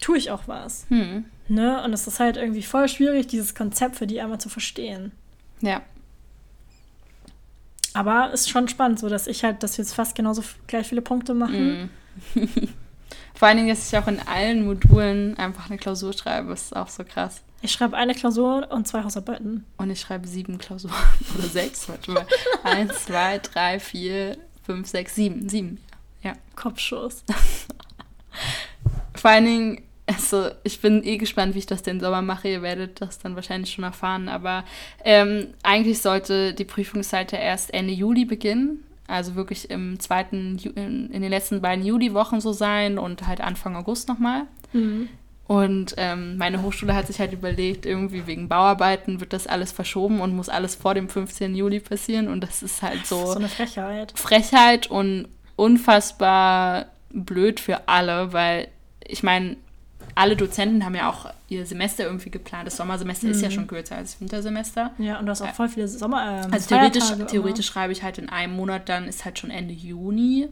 [0.00, 0.86] tue ich auch was.
[0.88, 1.26] Hm.
[1.48, 1.82] Ne?
[1.82, 5.12] Und es ist halt irgendwie voll schwierig, dieses Konzept für die einmal zu verstehen.
[5.60, 5.82] Ja.
[7.94, 10.86] Aber es ist schon spannend, so dass ich halt, dass wir jetzt fast genauso gleich
[10.88, 11.90] viele Punkte machen.
[12.34, 12.68] Mm.
[13.38, 16.88] Vor allen Dingen, dass ich auch in allen Modulen einfach eine Klausur schreibe, ist auch
[16.88, 17.44] so krass.
[17.62, 19.64] Ich schreibe eine Klausur und zwei Hausarbeiten.
[19.76, 20.96] Und ich schreibe sieben Klausuren.
[21.38, 22.26] Oder sechs, warte mal.
[22.64, 25.48] Eins, zwei, drei, vier, fünf, sechs, sieben.
[25.48, 25.78] Sieben.
[26.24, 26.32] Ja.
[26.56, 27.22] Kopfschuss.
[29.14, 32.48] Vor allen Dingen, also ich bin eh gespannt, wie ich das den Sommer mache.
[32.48, 34.28] Ihr werdet das dann wahrscheinlich schon erfahren.
[34.28, 34.64] Aber
[35.04, 38.82] ähm, eigentlich sollte die Prüfungszeit ja erst Ende Juli beginnen.
[39.08, 43.74] Also wirklich im zweiten, in, in den letzten beiden Juliwochen so sein und halt Anfang
[43.74, 44.42] August nochmal.
[44.72, 45.08] Mhm.
[45.48, 50.20] Und ähm, meine Hochschule hat sich halt überlegt, irgendwie wegen Bauarbeiten wird das alles verschoben
[50.20, 51.56] und muss alles vor dem 15.
[51.56, 52.28] Juli passieren.
[52.28, 53.24] Und das ist halt so.
[53.24, 54.12] So eine Frechheit.
[54.14, 58.68] Frechheit und unfassbar blöd für alle, weil
[59.06, 59.56] ich meine,
[60.18, 62.66] alle Dozenten haben ja auch ihr Semester irgendwie geplant.
[62.66, 63.32] Das Sommersemester mhm.
[63.32, 63.52] ist ja mhm.
[63.52, 64.90] schon kürzer als das Wintersemester.
[64.98, 66.42] Ja, und du hast auch voll viele Sommer.
[66.44, 69.72] Ähm, also theoretisch, theoretisch schreibe ich halt in einem Monat, dann ist halt schon Ende
[69.72, 70.48] Juni.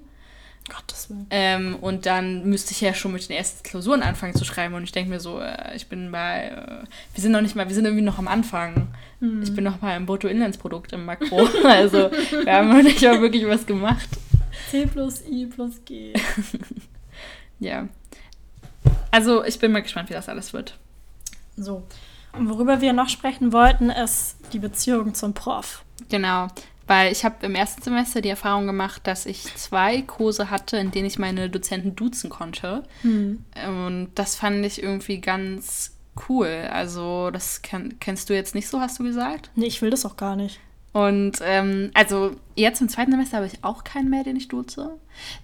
[0.69, 1.27] Gottes Willen.
[1.31, 4.75] Ähm, und dann müsste ich ja schon mit den ersten Klausuren anfangen zu schreiben.
[4.75, 7.69] Und ich denke mir so, äh, ich bin bei, äh, wir sind noch nicht mal,
[7.69, 8.89] wir sind irgendwie noch am Anfang.
[9.21, 9.43] Mhm.
[9.43, 11.49] Ich bin noch mal im Bruttoinlandsprodukt im Makro.
[11.65, 14.09] also wir haben noch nicht mal wirklich was gemacht.
[14.71, 16.13] C plus I plus G.
[17.61, 17.89] ja.
[19.11, 20.79] Also ich bin mal gespannt, wie das alles wird.
[21.57, 21.83] So.
[22.33, 25.85] Und worüber wir noch sprechen wollten, ist die Beziehung zum Prof.
[26.09, 26.49] Genau.
[26.87, 30.93] Weil ich habe im ersten Semester die Erfahrung gemacht, dass ich zwei Kurse hatte, in
[30.93, 32.85] denen ich meine Dozenten duzen konnte.
[33.03, 33.45] Hm.
[33.67, 35.97] Und das fand ich irgendwie ganz
[36.29, 36.69] cool.
[36.71, 39.51] Also, das kann, kennst du jetzt nicht so, hast du gesagt?
[39.57, 40.61] Nee, ich will das auch gar nicht.
[40.97, 44.97] Und ähm, also jetzt im zweiten Semester habe ich auch keinen mehr, den ich duze.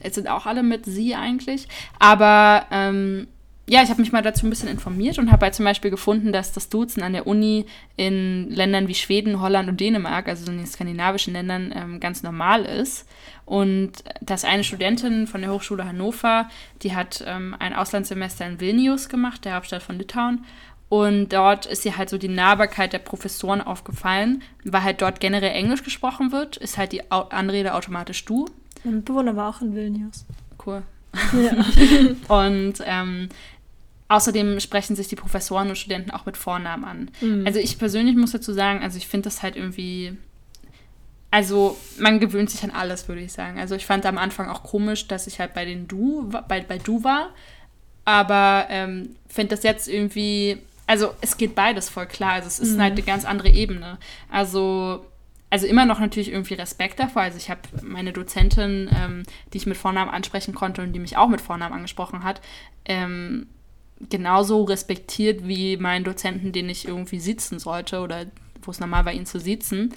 [0.02, 1.68] Jetzt sind auch alle mit sie eigentlich.
[1.98, 3.26] Aber ähm,
[3.68, 6.32] ja, ich habe mich mal dazu ein bisschen informiert und habe halt zum Beispiel gefunden,
[6.32, 7.66] dass das Duzen an der Uni
[7.98, 12.64] in Ländern wie Schweden, Holland und Dänemark, also in den skandinavischen Ländern, ähm, ganz normal
[12.64, 13.06] ist.
[13.44, 16.48] Und dass eine Studentin von der Hochschule Hannover,
[16.82, 20.46] die hat ähm, ein Auslandssemester in Vilnius gemacht, der Hauptstadt von Litauen.
[20.92, 25.52] Und dort ist ihr halt so die Nahbarkeit der Professoren aufgefallen, weil halt dort generell
[25.52, 28.44] Englisch gesprochen wird, ist halt die Anrede automatisch du.
[28.84, 30.26] Mein Bewohner war auch in Vilnius.
[30.66, 30.82] Cool.
[31.32, 31.64] Ja.
[32.28, 33.30] und ähm,
[34.08, 37.10] außerdem sprechen sich die Professoren und Studenten auch mit Vornamen an.
[37.22, 37.46] Mhm.
[37.46, 40.18] Also ich persönlich muss dazu sagen, also ich finde das halt irgendwie.
[41.30, 43.58] Also man gewöhnt sich an alles, würde ich sagen.
[43.58, 46.76] Also ich fand am Anfang auch komisch, dass ich halt bei den Du, bei, bei
[46.76, 47.30] Du war.
[48.04, 50.58] Aber ähm, finde das jetzt irgendwie.
[50.86, 52.32] Also es geht beides voll klar.
[52.32, 52.82] Also es ist mhm.
[52.82, 53.98] halt eine ganz andere Ebene.
[54.30, 55.06] Also
[55.52, 57.20] also immer noch natürlich irgendwie Respekt davor.
[57.20, 61.18] Also ich habe meine Dozentin, ähm, die ich mit Vornamen ansprechen konnte und die mich
[61.18, 62.40] auch mit Vornamen angesprochen hat,
[62.86, 63.48] ähm,
[64.08, 68.24] genauso respektiert wie meinen Dozenten, den ich irgendwie sitzen sollte oder
[68.62, 69.92] wo es normal war, ihn zu sitzen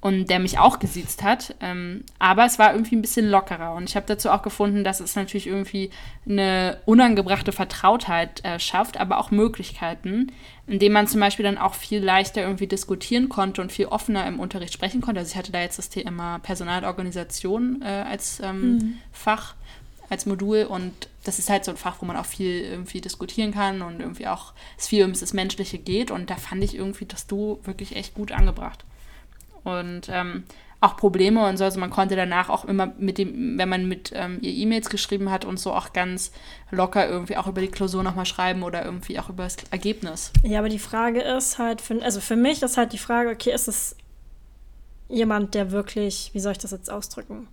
[0.00, 1.54] und der mich auch gesiezt hat.
[1.60, 3.74] Ähm, aber es war irgendwie ein bisschen lockerer.
[3.74, 5.90] Und ich habe dazu auch gefunden, dass es natürlich irgendwie
[6.26, 10.32] eine unangebrachte Vertrautheit äh, schafft, aber auch Möglichkeiten,
[10.66, 14.40] indem man zum Beispiel dann auch viel leichter irgendwie diskutieren konnte und viel offener im
[14.40, 15.20] Unterricht sprechen konnte.
[15.20, 18.98] Also ich hatte da jetzt das Thema Personalorganisation äh, als ähm, mhm.
[19.12, 19.54] Fach,
[20.08, 23.52] als Modul und das ist halt so ein Fach, wo man auch viel irgendwie diskutieren
[23.52, 26.10] kann und irgendwie auch es viel ums das Menschliche geht.
[26.10, 28.86] Und da fand ich irgendwie das Du wirklich echt gut angebracht
[29.64, 30.44] und ähm,
[30.80, 31.64] auch Probleme und so.
[31.64, 35.30] Also man konnte danach auch immer mit dem, wenn man mit ähm, ihr E-Mails geschrieben
[35.30, 36.32] hat und so auch ganz
[36.70, 40.32] locker irgendwie auch über die Klausur nochmal schreiben oder irgendwie auch über das Ergebnis.
[40.42, 43.52] Ja, aber die Frage ist halt, für, also für mich ist halt die Frage, okay,
[43.52, 43.96] ist es
[45.08, 47.48] jemand, der wirklich, wie soll ich das jetzt ausdrücken?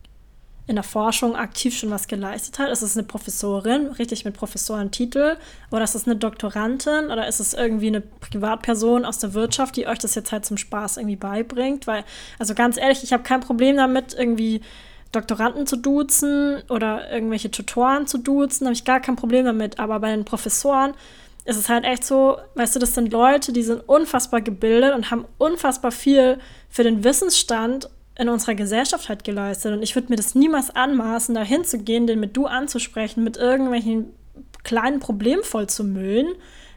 [0.67, 2.69] In der Forschung aktiv schon was geleistet hat?
[2.69, 5.37] Ist es eine Professorin, richtig mit Professorentitel?
[5.71, 7.09] Oder ist es eine Doktorandin?
[7.09, 10.57] Oder ist es irgendwie eine Privatperson aus der Wirtschaft, die euch das jetzt halt zum
[10.57, 11.87] Spaß irgendwie beibringt?
[11.87, 12.03] Weil,
[12.37, 14.59] also ganz ehrlich, ich habe kein Problem damit, irgendwie
[15.13, 19.79] Doktoranden zu duzen oder irgendwelche Tutoren zu duzen, habe ich gar kein Problem damit.
[19.79, 20.95] Aber bei den Professoren
[21.45, 25.11] ist es halt echt so, weißt du, das sind Leute, die sind unfassbar gebildet und
[25.11, 29.73] haben unfassbar viel für den Wissensstand in unserer Gesellschaft halt geleistet.
[29.73, 34.07] Und ich würde mir das niemals anmaßen, da hinzugehen, den mit du anzusprechen, mit irgendwelchen
[34.63, 36.27] kleinen Problemen voll zu müllen,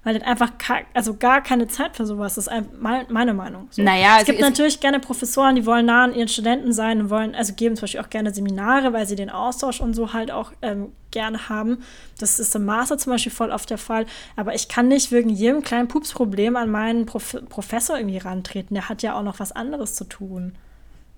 [0.05, 0.53] weil das einfach
[0.95, 2.51] also gar keine Zeit für sowas ist.
[2.79, 3.69] Meine Meinung.
[3.71, 3.83] So.
[3.83, 7.35] Naja, es gibt natürlich gerne Professoren, die wollen nah an ihren Studenten sein und wollen,
[7.35, 10.53] also geben zum Beispiel auch gerne Seminare, weil sie den Austausch und so halt auch
[10.63, 11.83] ähm, gerne haben.
[12.19, 14.07] Das ist im Master zum Beispiel voll oft der Fall.
[14.37, 18.75] Aber ich kann nicht wegen jedem kleinen Pupsproblem an meinen Prof Professor irgendwie rantreten.
[18.75, 20.55] Der hat ja auch noch was anderes zu tun.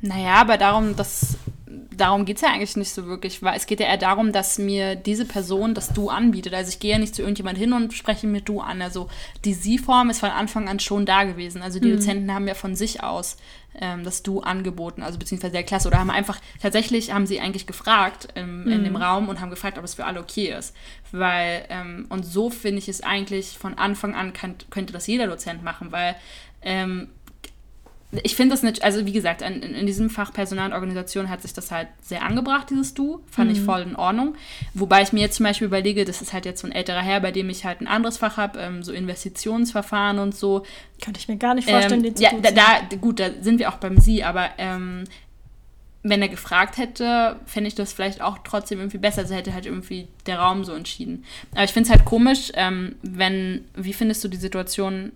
[0.02, 0.94] Naja, aber darum,
[1.96, 4.58] darum geht es ja eigentlich nicht so wirklich, weil es geht ja eher darum, dass
[4.58, 6.54] mir diese Person das Du anbietet.
[6.54, 8.82] Also ich gehe ja nicht zu irgendjemand hin und spreche mir Du an.
[8.82, 9.08] Also
[9.44, 11.62] die Sie-Form ist von Anfang an schon da gewesen.
[11.62, 11.96] Also die mhm.
[11.96, 13.36] Dozenten haben ja von sich aus
[13.80, 15.88] ähm, das Du angeboten, also beziehungsweise der Klasse.
[15.88, 18.72] Oder haben einfach, tatsächlich haben sie eigentlich gefragt ähm, mhm.
[18.72, 20.74] in dem Raum und haben gefragt, ob es für alle okay ist.
[21.12, 25.28] Weil, ähm, und so finde ich es eigentlich von Anfang an kann, könnte das jeder
[25.28, 26.16] Dozent machen, weil
[26.62, 27.08] ähm,
[28.22, 31.40] ich finde das nicht, also wie gesagt, in, in, diesem Fach Personal und Organisation hat
[31.40, 33.22] sich das halt sehr angebracht, dieses Du.
[33.30, 33.56] Fand mhm.
[33.56, 34.34] ich voll in Ordnung.
[34.74, 37.20] Wobei ich mir jetzt zum Beispiel überlege, das ist halt jetzt so ein älterer Herr,
[37.20, 40.64] bei dem ich halt ein anderes Fach habe, ähm, so Investitionsverfahren und so.
[41.02, 43.58] Könnte ich mir gar nicht vorstellen, ähm, die zu Ja, da, da, gut, da sind
[43.58, 45.04] wir auch beim Sie, aber ähm,
[46.02, 49.22] wenn er gefragt hätte, fände ich das vielleicht auch trotzdem irgendwie besser.
[49.22, 51.24] Also hätte halt irgendwie der Raum so entschieden.
[51.52, 55.12] Aber ich finde es halt komisch, ähm, wenn, wie findest du die Situation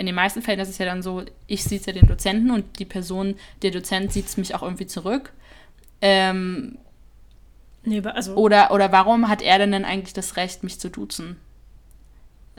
[0.00, 2.78] in den meisten Fällen ist es ja dann so, ich sehe ja den Dozenten und
[2.78, 5.30] die Person, der Dozent sieht es mich auch irgendwie zurück.
[6.00, 6.78] Ähm,
[7.84, 11.36] nee, also oder, oder warum hat er denn dann eigentlich das Recht, mich zu duzen?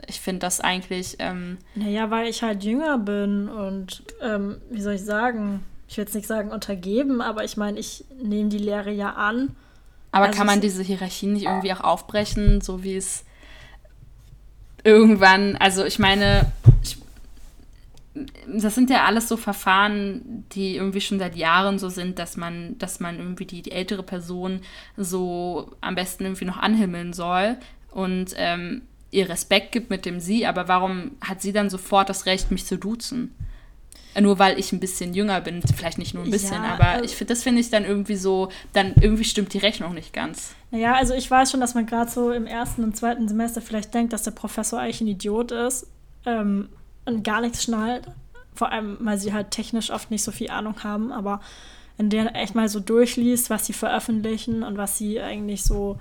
[0.06, 1.16] Ich finde das eigentlich.
[1.18, 5.64] Ähm, naja, weil ich halt jünger bin und ähm, wie soll ich sagen?
[5.88, 9.56] Ich will jetzt nicht sagen untergeben, aber ich meine, ich nehme die Lehre ja an.
[10.12, 13.24] Aber also kann man diese Hierarchie nicht irgendwie auch aufbrechen, so wie es
[14.84, 16.52] irgendwann, also ich meine,
[16.82, 17.01] ich
[18.46, 22.76] das sind ja alles so Verfahren, die irgendwie schon seit Jahren so sind, dass man,
[22.78, 24.60] dass man irgendwie die, die ältere Person
[24.96, 27.56] so am besten irgendwie noch anhimmeln soll
[27.90, 32.26] und ähm, ihr Respekt gibt mit dem Sie, aber warum hat sie dann sofort das
[32.26, 33.34] Recht, mich zu duzen?
[34.20, 37.04] Nur weil ich ein bisschen jünger bin, vielleicht nicht nur ein bisschen, ja, aber äh,
[37.04, 40.54] ich finde, das finde ich dann irgendwie so, dann irgendwie stimmt die Rechnung nicht ganz.
[40.70, 43.94] Naja, also ich weiß schon, dass man gerade so im ersten und zweiten Semester vielleicht
[43.94, 45.86] denkt, dass der Professor eigentlich ein Idiot ist.
[46.26, 46.68] Ähm,
[47.04, 48.06] und gar nichts schnallt.
[48.54, 51.40] Vor allem, weil sie halt technisch oft nicht so viel Ahnung haben, aber
[51.98, 55.98] in der echt mal so durchliest, was sie veröffentlichen und was sie eigentlich so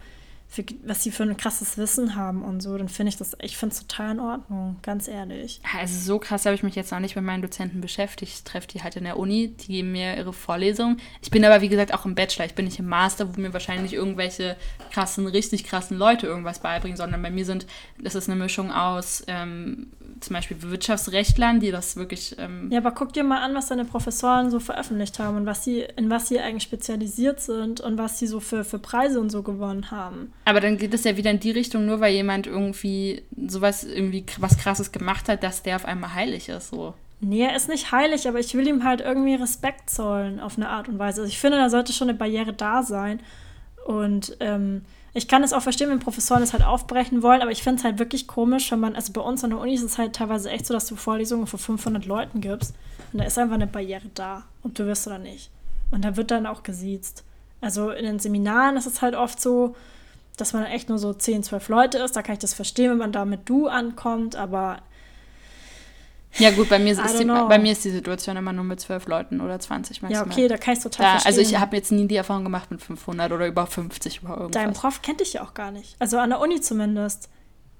[0.51, 3.55] für, was sie für ein krasses Wissen haben und so, dann finde ich das, ich
[3.55, 5.61] finde es total in Ordnung, ganz ehrlich.
[5.77, 8.33] Also so krass habe ich mich jetzt noch nicht mit meinen Dozenten beschäftigt.
[8.33, 10.99] Ich treffe die halt in der Uni, die geben mir ihre Vorlesungen.
[11.21, 12.45] Ich bin aber, wie gesagt, auch im Bachelor.
[12.45, 14.57] Ich bin nicht im Master, wo mir wahrscheinlich irgendwelche
[14.91, 17.65] krassen, richtig krassen Leute irgendwas beibringen, sondern bei mir sind,
[17.97, 19.87] das ist eine Mischung aus ähm,
[20.21, 22.35] zum Beispiel Wirtschaftsrechtlern, die das wirklich.
[22.37, 25.63] Ähm ja, aber guck dir mal an, was deine Professoren so veröffentlicht haben und was
[25.63, 29.29] sie, in was sie eigentlich spezialisiert sind und was sie so für, für Preise und
[29.29, 30.33] so gewonnen haben.
[30.45, 34.25] Aber dann geht es ja wieder in die Richtung, nur weil jemand irgendwie sowas, irgendwie
[34.39, 36.93] was Krasses gemacht hat, dass der auf einmal heilig ist, so.
[37.23, 40.69] Nee, er ist nicht heilig, aber ich will ihm halt irgendwie Respekt zollen auf eine
[40.69, 41.21] Art und Weise.
[41.21, 43.19] Also ich finde, da sollte schon eine Barriere da sein.
[43.85, 44.81] Und ähm,
[45.13, 47.83] ich kann es auch verstehen, wenn Professoren es halt aufbrechen wollen, aber ich finde es
[47.83, 50.49] halt wirklich komisch, wenn man, also bei uns an der Uni ist es halt teilweise
[50.49, 52.73] echt so, dass du Vorlesungen vor 500 Leuten gibst
[53.11, 55.49] und da ist einfach eine Barriere da, ob du wirst oder nicht.
[55.91, 57.25] Und da wird dann auch gesiezt.
[57.59, 59.75] Also in den Seminaren ist es halt oft so,
[60.37, 62.15] dass man echt nur so 10, 12 Leute ist.
[62.15, 64.79] Da kann ich das verstehen, wenn man da mit du ankommt, aber.
[66.37, 69.07] Ja, gut, bei mir, ist die, bei mir ist die Situation immer nur mit 12
[69.07, 70.25] Leuten oder 20 maximal.
[70.25, 71.29] Ja, okay, da kann ich total da, verstehen.
[71.29, 74.51] Also, ich habe jetzt nie die Erfahrung gemacht mit 500 oder über 50 über irgendwas.
[74.51, 75.95] Dein Prof kennt dich ja auch gar nicht.
[75.99, 77.29] Also an der Uni zumindest.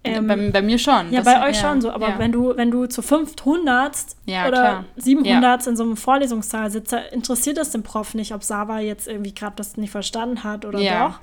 [0.04, 1.12] Ähm, bei, bei, mir schon.
[1.12, 1.92] Ja, das, bei euch ja, schon so.
[1.92, 2.20] Aber ja.
[2.20, 4.86] wenn, du, wenn du zu 500 ja, oder klar.
[4.96, 9.34] 700 in so einem Vorlesungssaal sitzt, interessiert es den Prof nicht, ob Sava jetzt irgendwie
[9.34, 11.20] gerade das nicht verstanden hat oder doch.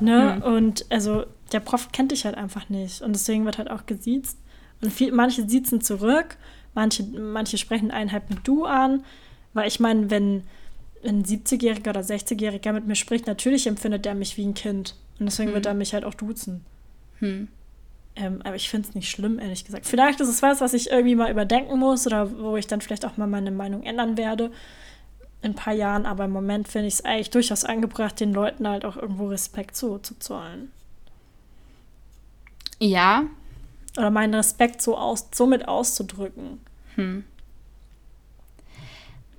[0.00, 0.36] Ne?
[0.36, 0.42] Mhm.
[0.42, 3.00] Und also der Prof kennt dich halt einfach nicht.
[3.00, 4.38] Und deswegen wird halt auch gesiezt.
[4.82, 6.36] Und viel, manche siezen zurück,
[6.74, 9.04] manche, manche sprechen einen halt mit du an.
[9.52, 10.44] Weil ich meine, wenn
[11.04, 14.94] ein 70-Jähriger oder 60-Jähriger mit mir spricht, natürlich empfindet er mich wie ein Kind.
[15.18, 15.54] Und deswegen mhm.
[15.54, 16.64] wird er mich halt auch duzen.
[17.20, 17.48] Mhm.
[18.16, 19.86] Ähm, aber ich finde es nicht schlimm, ehrlich gesagt.
[19.86, 23.04] Vielleicht ist es was, was ich irgendwie mal überdenken muss oder wo ich dann vielleicht
[23.04, 24.50] auch mal meine Meinung ändern werde
[25.42, 28.68] in ein paar Jahren, aber im Moment finde ich es eigentlich durchaus angebracht, den Leuten
[28.68, 30.70] halt auch irgendwo Respekt zu, zu zollen.
[32.78, 33.24] Ja.
[33.96, 36.60] Oder meinen Respekt so aus, somit auszudrücken.
[36.94, 37.24] Hm.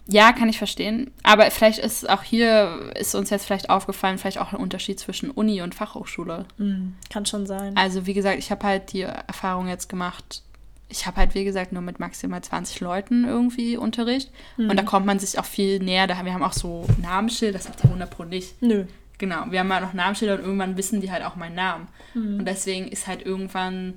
[0.07, 1.11] Ja, kann ich verstehen.
[1.23, 5.31] Aber vielleicht ist auch hier, ist uns jetzt vielleicht aufgefallen, vielleicht auch ein Unterschied zwischen
[5.31, 6.45] Uni und Fachhochschule.
[6.57, 7.77] Mhm, kann schon sein.
[7.77, 10.43] Also wie gesagt, ich habe halt die Erfahrung jetzt gemacht,
[10.91, 14.29] ich habe halt, wie gesagt, nur mit maximal 20 Leuten irgendwie Unterricht.
[14.57, 14.69] Mhm.
[14.69, 16.07] Und da kommt man sich auch viel näher.
[16.07, 18.61] Da, wir haben auch so Namensschilder, das habt ihr 100 Pro nicht.
[18.61, 18.85] Nö.
[19.17, 21.87] Genau, wir haben halt noch Namensschilder und irgendwann wissen die halt auch meinen Namen.
[22.13, 22.39] Mhm.
[22.39, 23.93] Und deswegen ist halt irgendwann,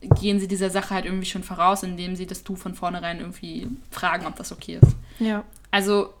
[0.00, 3.68] gehen sie dieser Sache halt irgendwie schon voraus, indem sie das Du von vornherein irgendwie
[3.90, 4.96] fragen, ob das okay ist.
[5.18, 5.44] Ja.
[5.70, 6.14] Also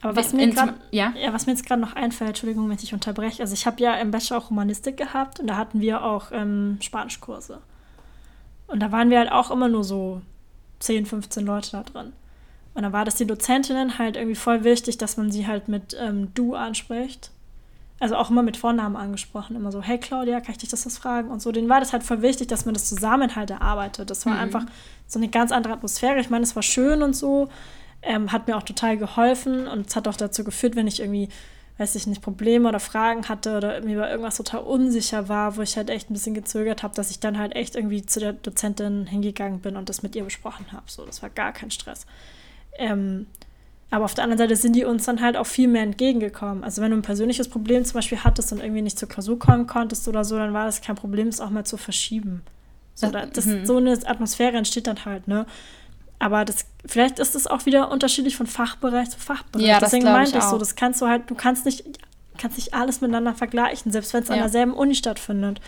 [0.00, 1.14] Aber was mir, grad, ja?
[1.16, 3.42] Ja, was mir jetzt gerade noch einfällt, Entschuldigung, wenn ich unterbreche.
[3.42, 6.78] Also ich habe ja im Bachelor auch Romanistik gehabt und da hatten wir auch ähm,
[6.80, 7.60] Spanischkurse.
[8.66, 10.22] Und da waren wir halt auch immer nur so
[10.80, 12.12] 10, 15 Leute da drin.
[12.74, 15.96] Und dann war das die Dozentinnen halt irgendwie voll wichtig, dass man sie halt mit
[15.98, 17.30] ähm, du anspricht.
[18.04, 20.98] Also auch immer mit Vornamen angesprochen, immer so, hey Claudia, kann ich dich das was
[20.98, 21.30] fragen?
[21.30, 24.10] Und so, denen war das halt voll wichtig, dass man das zusammen halt erarbeitet.
[24.10, 24.40] Das war mhm.
[24.40, 24.66] einfach
[25.06, 26.20] so eine ganz andere Atmosphäre.
[26.20, 27.48] Ich meine, es war schön und so,
[28.02, 31.30] ähm, hat mir auch total geholfen und es hat auch dazu geführt, wenn ich irgendwie,
[31.78, 35.62] weiß ich nicht, Probleme oder Fragen hatte oder mir über irgendwas total unsicher war, wo
[35.62, 38.34] ich halt echt ein bisschen gezögert habe, dass ich dann halt echt irgendwie zu der
[38.34, 40.84] Dozentin hingegangen bin und das mit ihr besprochen habe.
[40.88, 42.04] So, das war gar kein Stress.
[42.76, 43.28] Ähm,
[43.90, 46.64] aber auf der anderen Seite sind die uns dann halt auch viel mehr entgegengekommen.
[46.64, 49.66] Also wenn du ein persönliches Problem zum Beispiel hattest und irgendwie nicht zur Klausur kommen
[49.66, 52.42] konntest oder so, dann war das kein Problem, es auch mal zu verschieben.
[52.94, 53.66] So, das, mhm.
[53.66, 55.46] so eine Atmosphäre entsteht dann halt, ne?
[56.20, 59.66] Aber das, vielleicht ist es auch wieder unterschiedlich von Fachbereich zu Fachbereich.
[59.66, 61.84] Ja, Deswegen meinte ich, ich so, das kannst du halt, du kannst nicht,
[62.38, 64.36] kannst nicht alles miteinander vergleichen, selbst wenn es ja.
[64.36, 65.60] an derselben Uni stattfindet.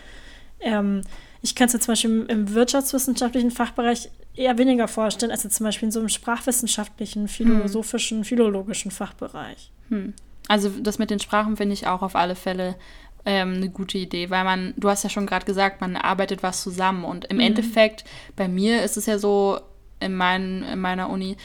[0.60, 1.02] Ähm,
[1.42, 5.56] ich kann es mir zum Beispiel im, im, wirtschaftswissenschaftlichen Fachbereich eher weniger vorstellen, als jetzt
[5.56, 8.24] zum Beispiel in so einem sprachwissenschaftlichen, philosophischen, hm.
[8.24, 9.70] philologischen Fachbereich.
[9.88, 10.14] Hm.
[10.48, 12.76] Also das mit den Sprachen finde ich auch auf alle Fälle
[13.24, 16.62] ähm, eine gute Idee, weil man, du hast ja schon gerade gesagt, man arbeitet was
[16.62, 17.42] zusammen und im mhm.
[17.42, 18.04] Endeffekt,
[18.36, 19.58] bei mir ist es ja so,
[20.00, 21.36] in, mein, in meiner Uni.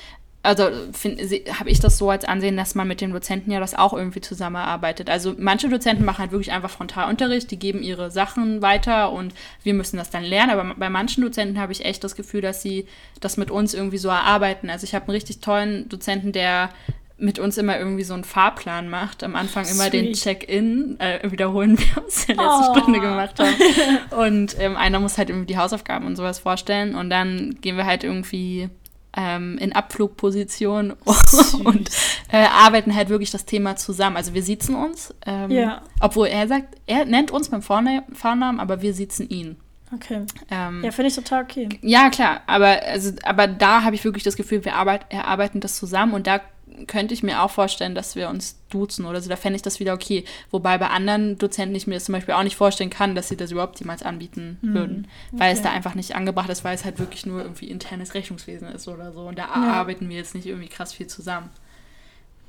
[0.43, 3.93] Also habe ich das so als Ansehen, dass man mit den Dozenten ja das auch
[3.93, 5.07] irgendwie zusammenarbeitet.
[5.07, 9.75] Also manche Dozenten machen halt wirklich einfach Frontalunterricht, die geben ihre Sachen weiter und wir
[9.75, 10.51] müssen das dann lernen.
[10.51, 12.87] Aber bei manchen Dozenten habe ich echt das Gefühl, dass sie
[13.19, 14.71] das mit uns irgendwie so erarbeiten.
[14.71, 16.71] Also ich habe einen richtig tollen Dozenten, der
[17.19, 19.23] mit uns immer irgendwie so einen Fahrplan macht.
[19.23, 19.93] Am Anfang immer Sweet.
[19.93, 22.79] den Check-in, äh, wiederholen wir uns in der letzten oh.
[22.79, 24.25] Stunde gemacht haben.
[24.25, 26.95] Und ähm, einer muss halt irgendwie die Hausaufgaben und sowas vorstellen.
[26.95, 28.69] Und dann gehen wir halt irgendwie
[29.15, 30.93] ähm, in Abflugposition
[31.63, 31.89] und
[32.31, 34.17] äh, arbeiten halt wirklich das Thema zusammen.
[34.17, 35.81] Also wir sitzen uns, ähm, ja.
[35.99, 39.57] obwohl er sagt, er nennt uns beim Vornamen, aber wir sitzen ihn.
[39.93, 40.25] Okay.
[40.49, 41.67] Ähm, ja, finde ich total okay.
[41.81, 45.75] Ja, klar, aber, also, aber da habe ich wirklich das Gefühl, wir arbeit, erarbeiten das
[45.75, 46.39] zusammen und da
[46.87, 49.29] könnte ich mir auch vorstellen, dass wir uns duzen oder so.
[49.29, 50.23] Da fände ich das wieder okay.
[50.49, 53.37] Wobei bei anderen Dozenten ich mir das zum Beispiel auch nicht vorstellen kann, dass sie
[53.37, 54.73] das überhaupt jemals anbieten mhm.
[54.73, 55.07] würden.
[55.31, 55.57] Weil okay.
[55.57, 58.87] es da einfach nicht angebracht ist, weil es halt wirklich nur irgendwie internes Rechnungswesen ist
[58.87, 59.21] oder so.
[59.21, 59.73] Und da ja.
[59.73, 61.49] arbeiten wir jetzt nicht irgendwie krass viel zusammen.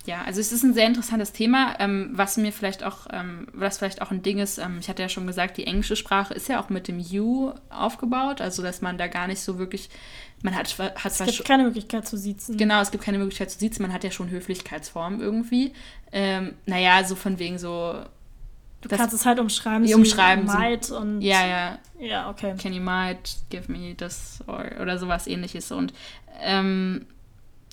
[0.04, 3.78] Ja, also es ist ein sehr interessantes Thema, ähm, was mir vielleicht auch, ähm, was
[3.78, 6.48] vielleicht auch ein Ding ist, ähm, ich hatte ja schon gesagt, die englische Sprache ist
[6.48, 9.90] ja auch mit dem You aufgebaut, also dass man da gar nicht so wirklich
[10.42, 12.56] man hat, hat es gibt keine Möglichkeit zu sitzen.
[12.56, 13.82] Genau, es gibt keine Möglichkeit zu sitzen.
[13.82, 15.72] Man hat ja schon Höflichkeitsformen irgendwie.
[16.10, 17.94] Ähm, naja, so von wegen so.
[18.80, 19.86] Du kannst es halt umschreiben.
[19.86, 20.44] So umschreiben.
[20.46, 21.20] Might so, und.
[21.20, 21.78] Ja, ja.
[22.00, 22.54] Ja, okay.
[22.60, 25.70] Can you might give me this or, oder sowas ähnliches.
[25.70, 25.92] Und.
[26.40, 27.06] Ähm,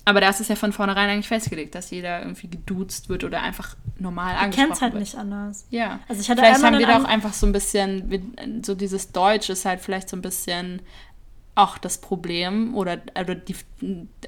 [0.04, 3.42] aber da ist es ja von vornherein eigentlich festgelegt, dass jeder irgendwie geduzt wird oder
[3.42, 4.54] einfach normal angesprochen wird.
[4.54, 5.66] Du kennst halt nicht anders.
[5.70, 6.00] Ja.
[6.08, 9.50] Also ich hatte vielleicht haben wir da auch einfach so ein bisschen, so dieses Deutsch
[9.50, 10.80] ist halt vielleicht so ein bisschen
[11.62, 13.56] auch das Problem oder, oder die,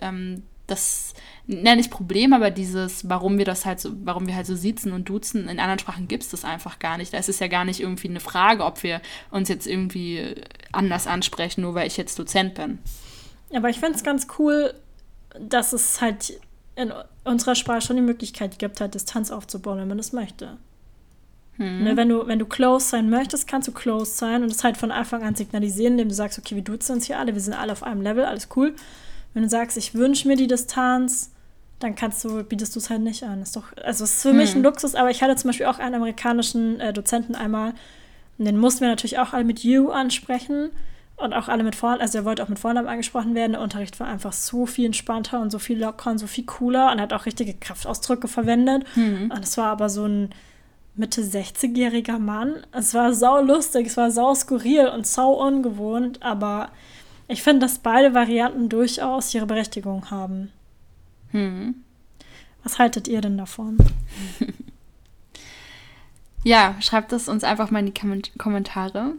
[0.00, 1.14] ähm, das,
[1.46, 4.92] nenne ich Problem, aber dieses, warum wir das halt so, warum wir halt so sitzen
[4.92, 7.12] und duzen, in anderen Sprachen gibt es das einfach gar nicht.
[7.12, 10.34] Da ist es ja gar nicht irgendwie eine Frage, ob wir uns jetzt irgendwie
[10.70, 12.78] anders ansprechen, nur weil ich jetzt Dozent bin.
[13.52, 14.72] Aber ich finde es ganz cool,
[15.38, 16.40] dass es halt
[16.74, 16.92] in
[17.24, 20.56] unserer Sprache schon die Möglichkeit gibt, halt Distanz aufzubauen, wenn man das möchte.
[21.62, 21.84] Mhm.
[21.84, 24.76] Ne, wenn, du, wenn du close sein möchtest, kannst du close sein und das halt
[24.76, 27.54] von Anfang an signalisieren, indem du sagst, okay, wir duzen uns hier alle, wir sind
[27.54, 28.74] alle auf einem Level, alles cool.
[29.34, 31.30] Wenn du sagst, ich wünsche mir die Distanz,
[31.78, 33.42] dann kannst du, bietest du es halt nicht an.
[33.42, 34.38] Ist doch, also es ist für mhm.
[34.38, 37.74] mich ein Luxus, aber ich hatte zum Beispiel auch einen amerikanischen äh, Dozenten einmal,
[38.38, 40.70] und den mussten wir natürlich auch alle mit You ansprechen
[41.16, 43.52] und auch alle mit Vornamen, also er wollte auch mit Vornamen angesprochen werden.
[43.52, 46.90] Der Unterricht war einfach so viel entspannter und so viel lockerer und so viel cooler
[46.90, 48.84] und hat auch richtige Kraftausdrücke verwendet.
[48.96, 49.30] Mhm.
[49.30, 50.30] Und es war aber so ein
[50.94, 52.66] Mitte 60-jähriger Mann.
[52.72, 56.70] Es war sau lustig, es war sau skurril und sau ungewohnt, aber
[57.28, 60.52] ich finde, dass beide Varianten durchaus ihre Berechtigung haben.
[61.30, 61.76] Hm.
[62.62, 63.78] Was haltet ihr denn davon?
[66.44, 69.14] ja, schreibt es uns einfach mal in die Kommentare.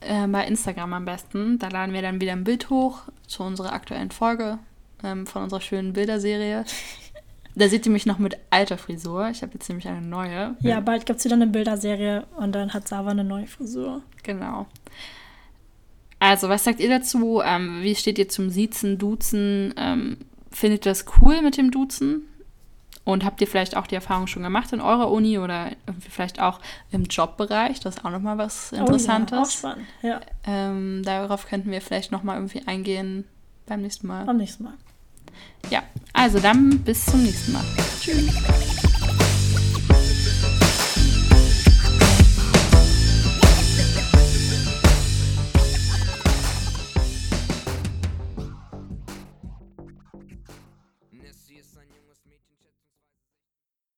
[0.00, 1.58] Äh, bei Instagram am besten.
[1.58, 4.58] Da laden wir dann wieder ein Bild hoch zu unserer aktuellen Folge
[5.02, 6.64] ähm, von unserer schönen Bilderserie.
[7.56, 9.28] Da seht ihr mich noch mit alter Frisur.
[9.30, 10.56] Ich habe jetzt nämlich eine neue.
[10.60, 14.02] Ja, bald gibt es wieder eine Bilderserie und dann hat Sava eine neue Frisur.
[14.22, 14.66] Genau.
[16.18, 17.42] Also, was sagt ihr dazu?
[17.44, 19.74] Ähm, wie steht ihr zum Siezen, Duzen?
[19.76, 20.16] Ähm,
[20.50, 22.22] findet ihr das cool mit dem Duzen?
[23.04, 25.72] Und habt ihr vielleicht auch die Erfahrung schon gemacht in eurer Uni oder
[26.08, 26.58] vielleicht auch
[26.90, 27.78] im Jobbereich?
[27.80, 29.32] Das ist auch nochmal was Interessantes.
[29.32, 30.20] Oh ja, auch spannend, ja.
[30.46, 33.24] Ähm, darauf könnten wir vielleicht nochmal irgendwie eingehen
[33.66, 34.24] beim nächsten Mal.
[34.24, 34.74] Beim nächsten Mal.
[35.70, 35.82] Ja,
[36.12, 37.64] also dann bis zum nächsten Mal.
[38.00, 38.93] Tschüss.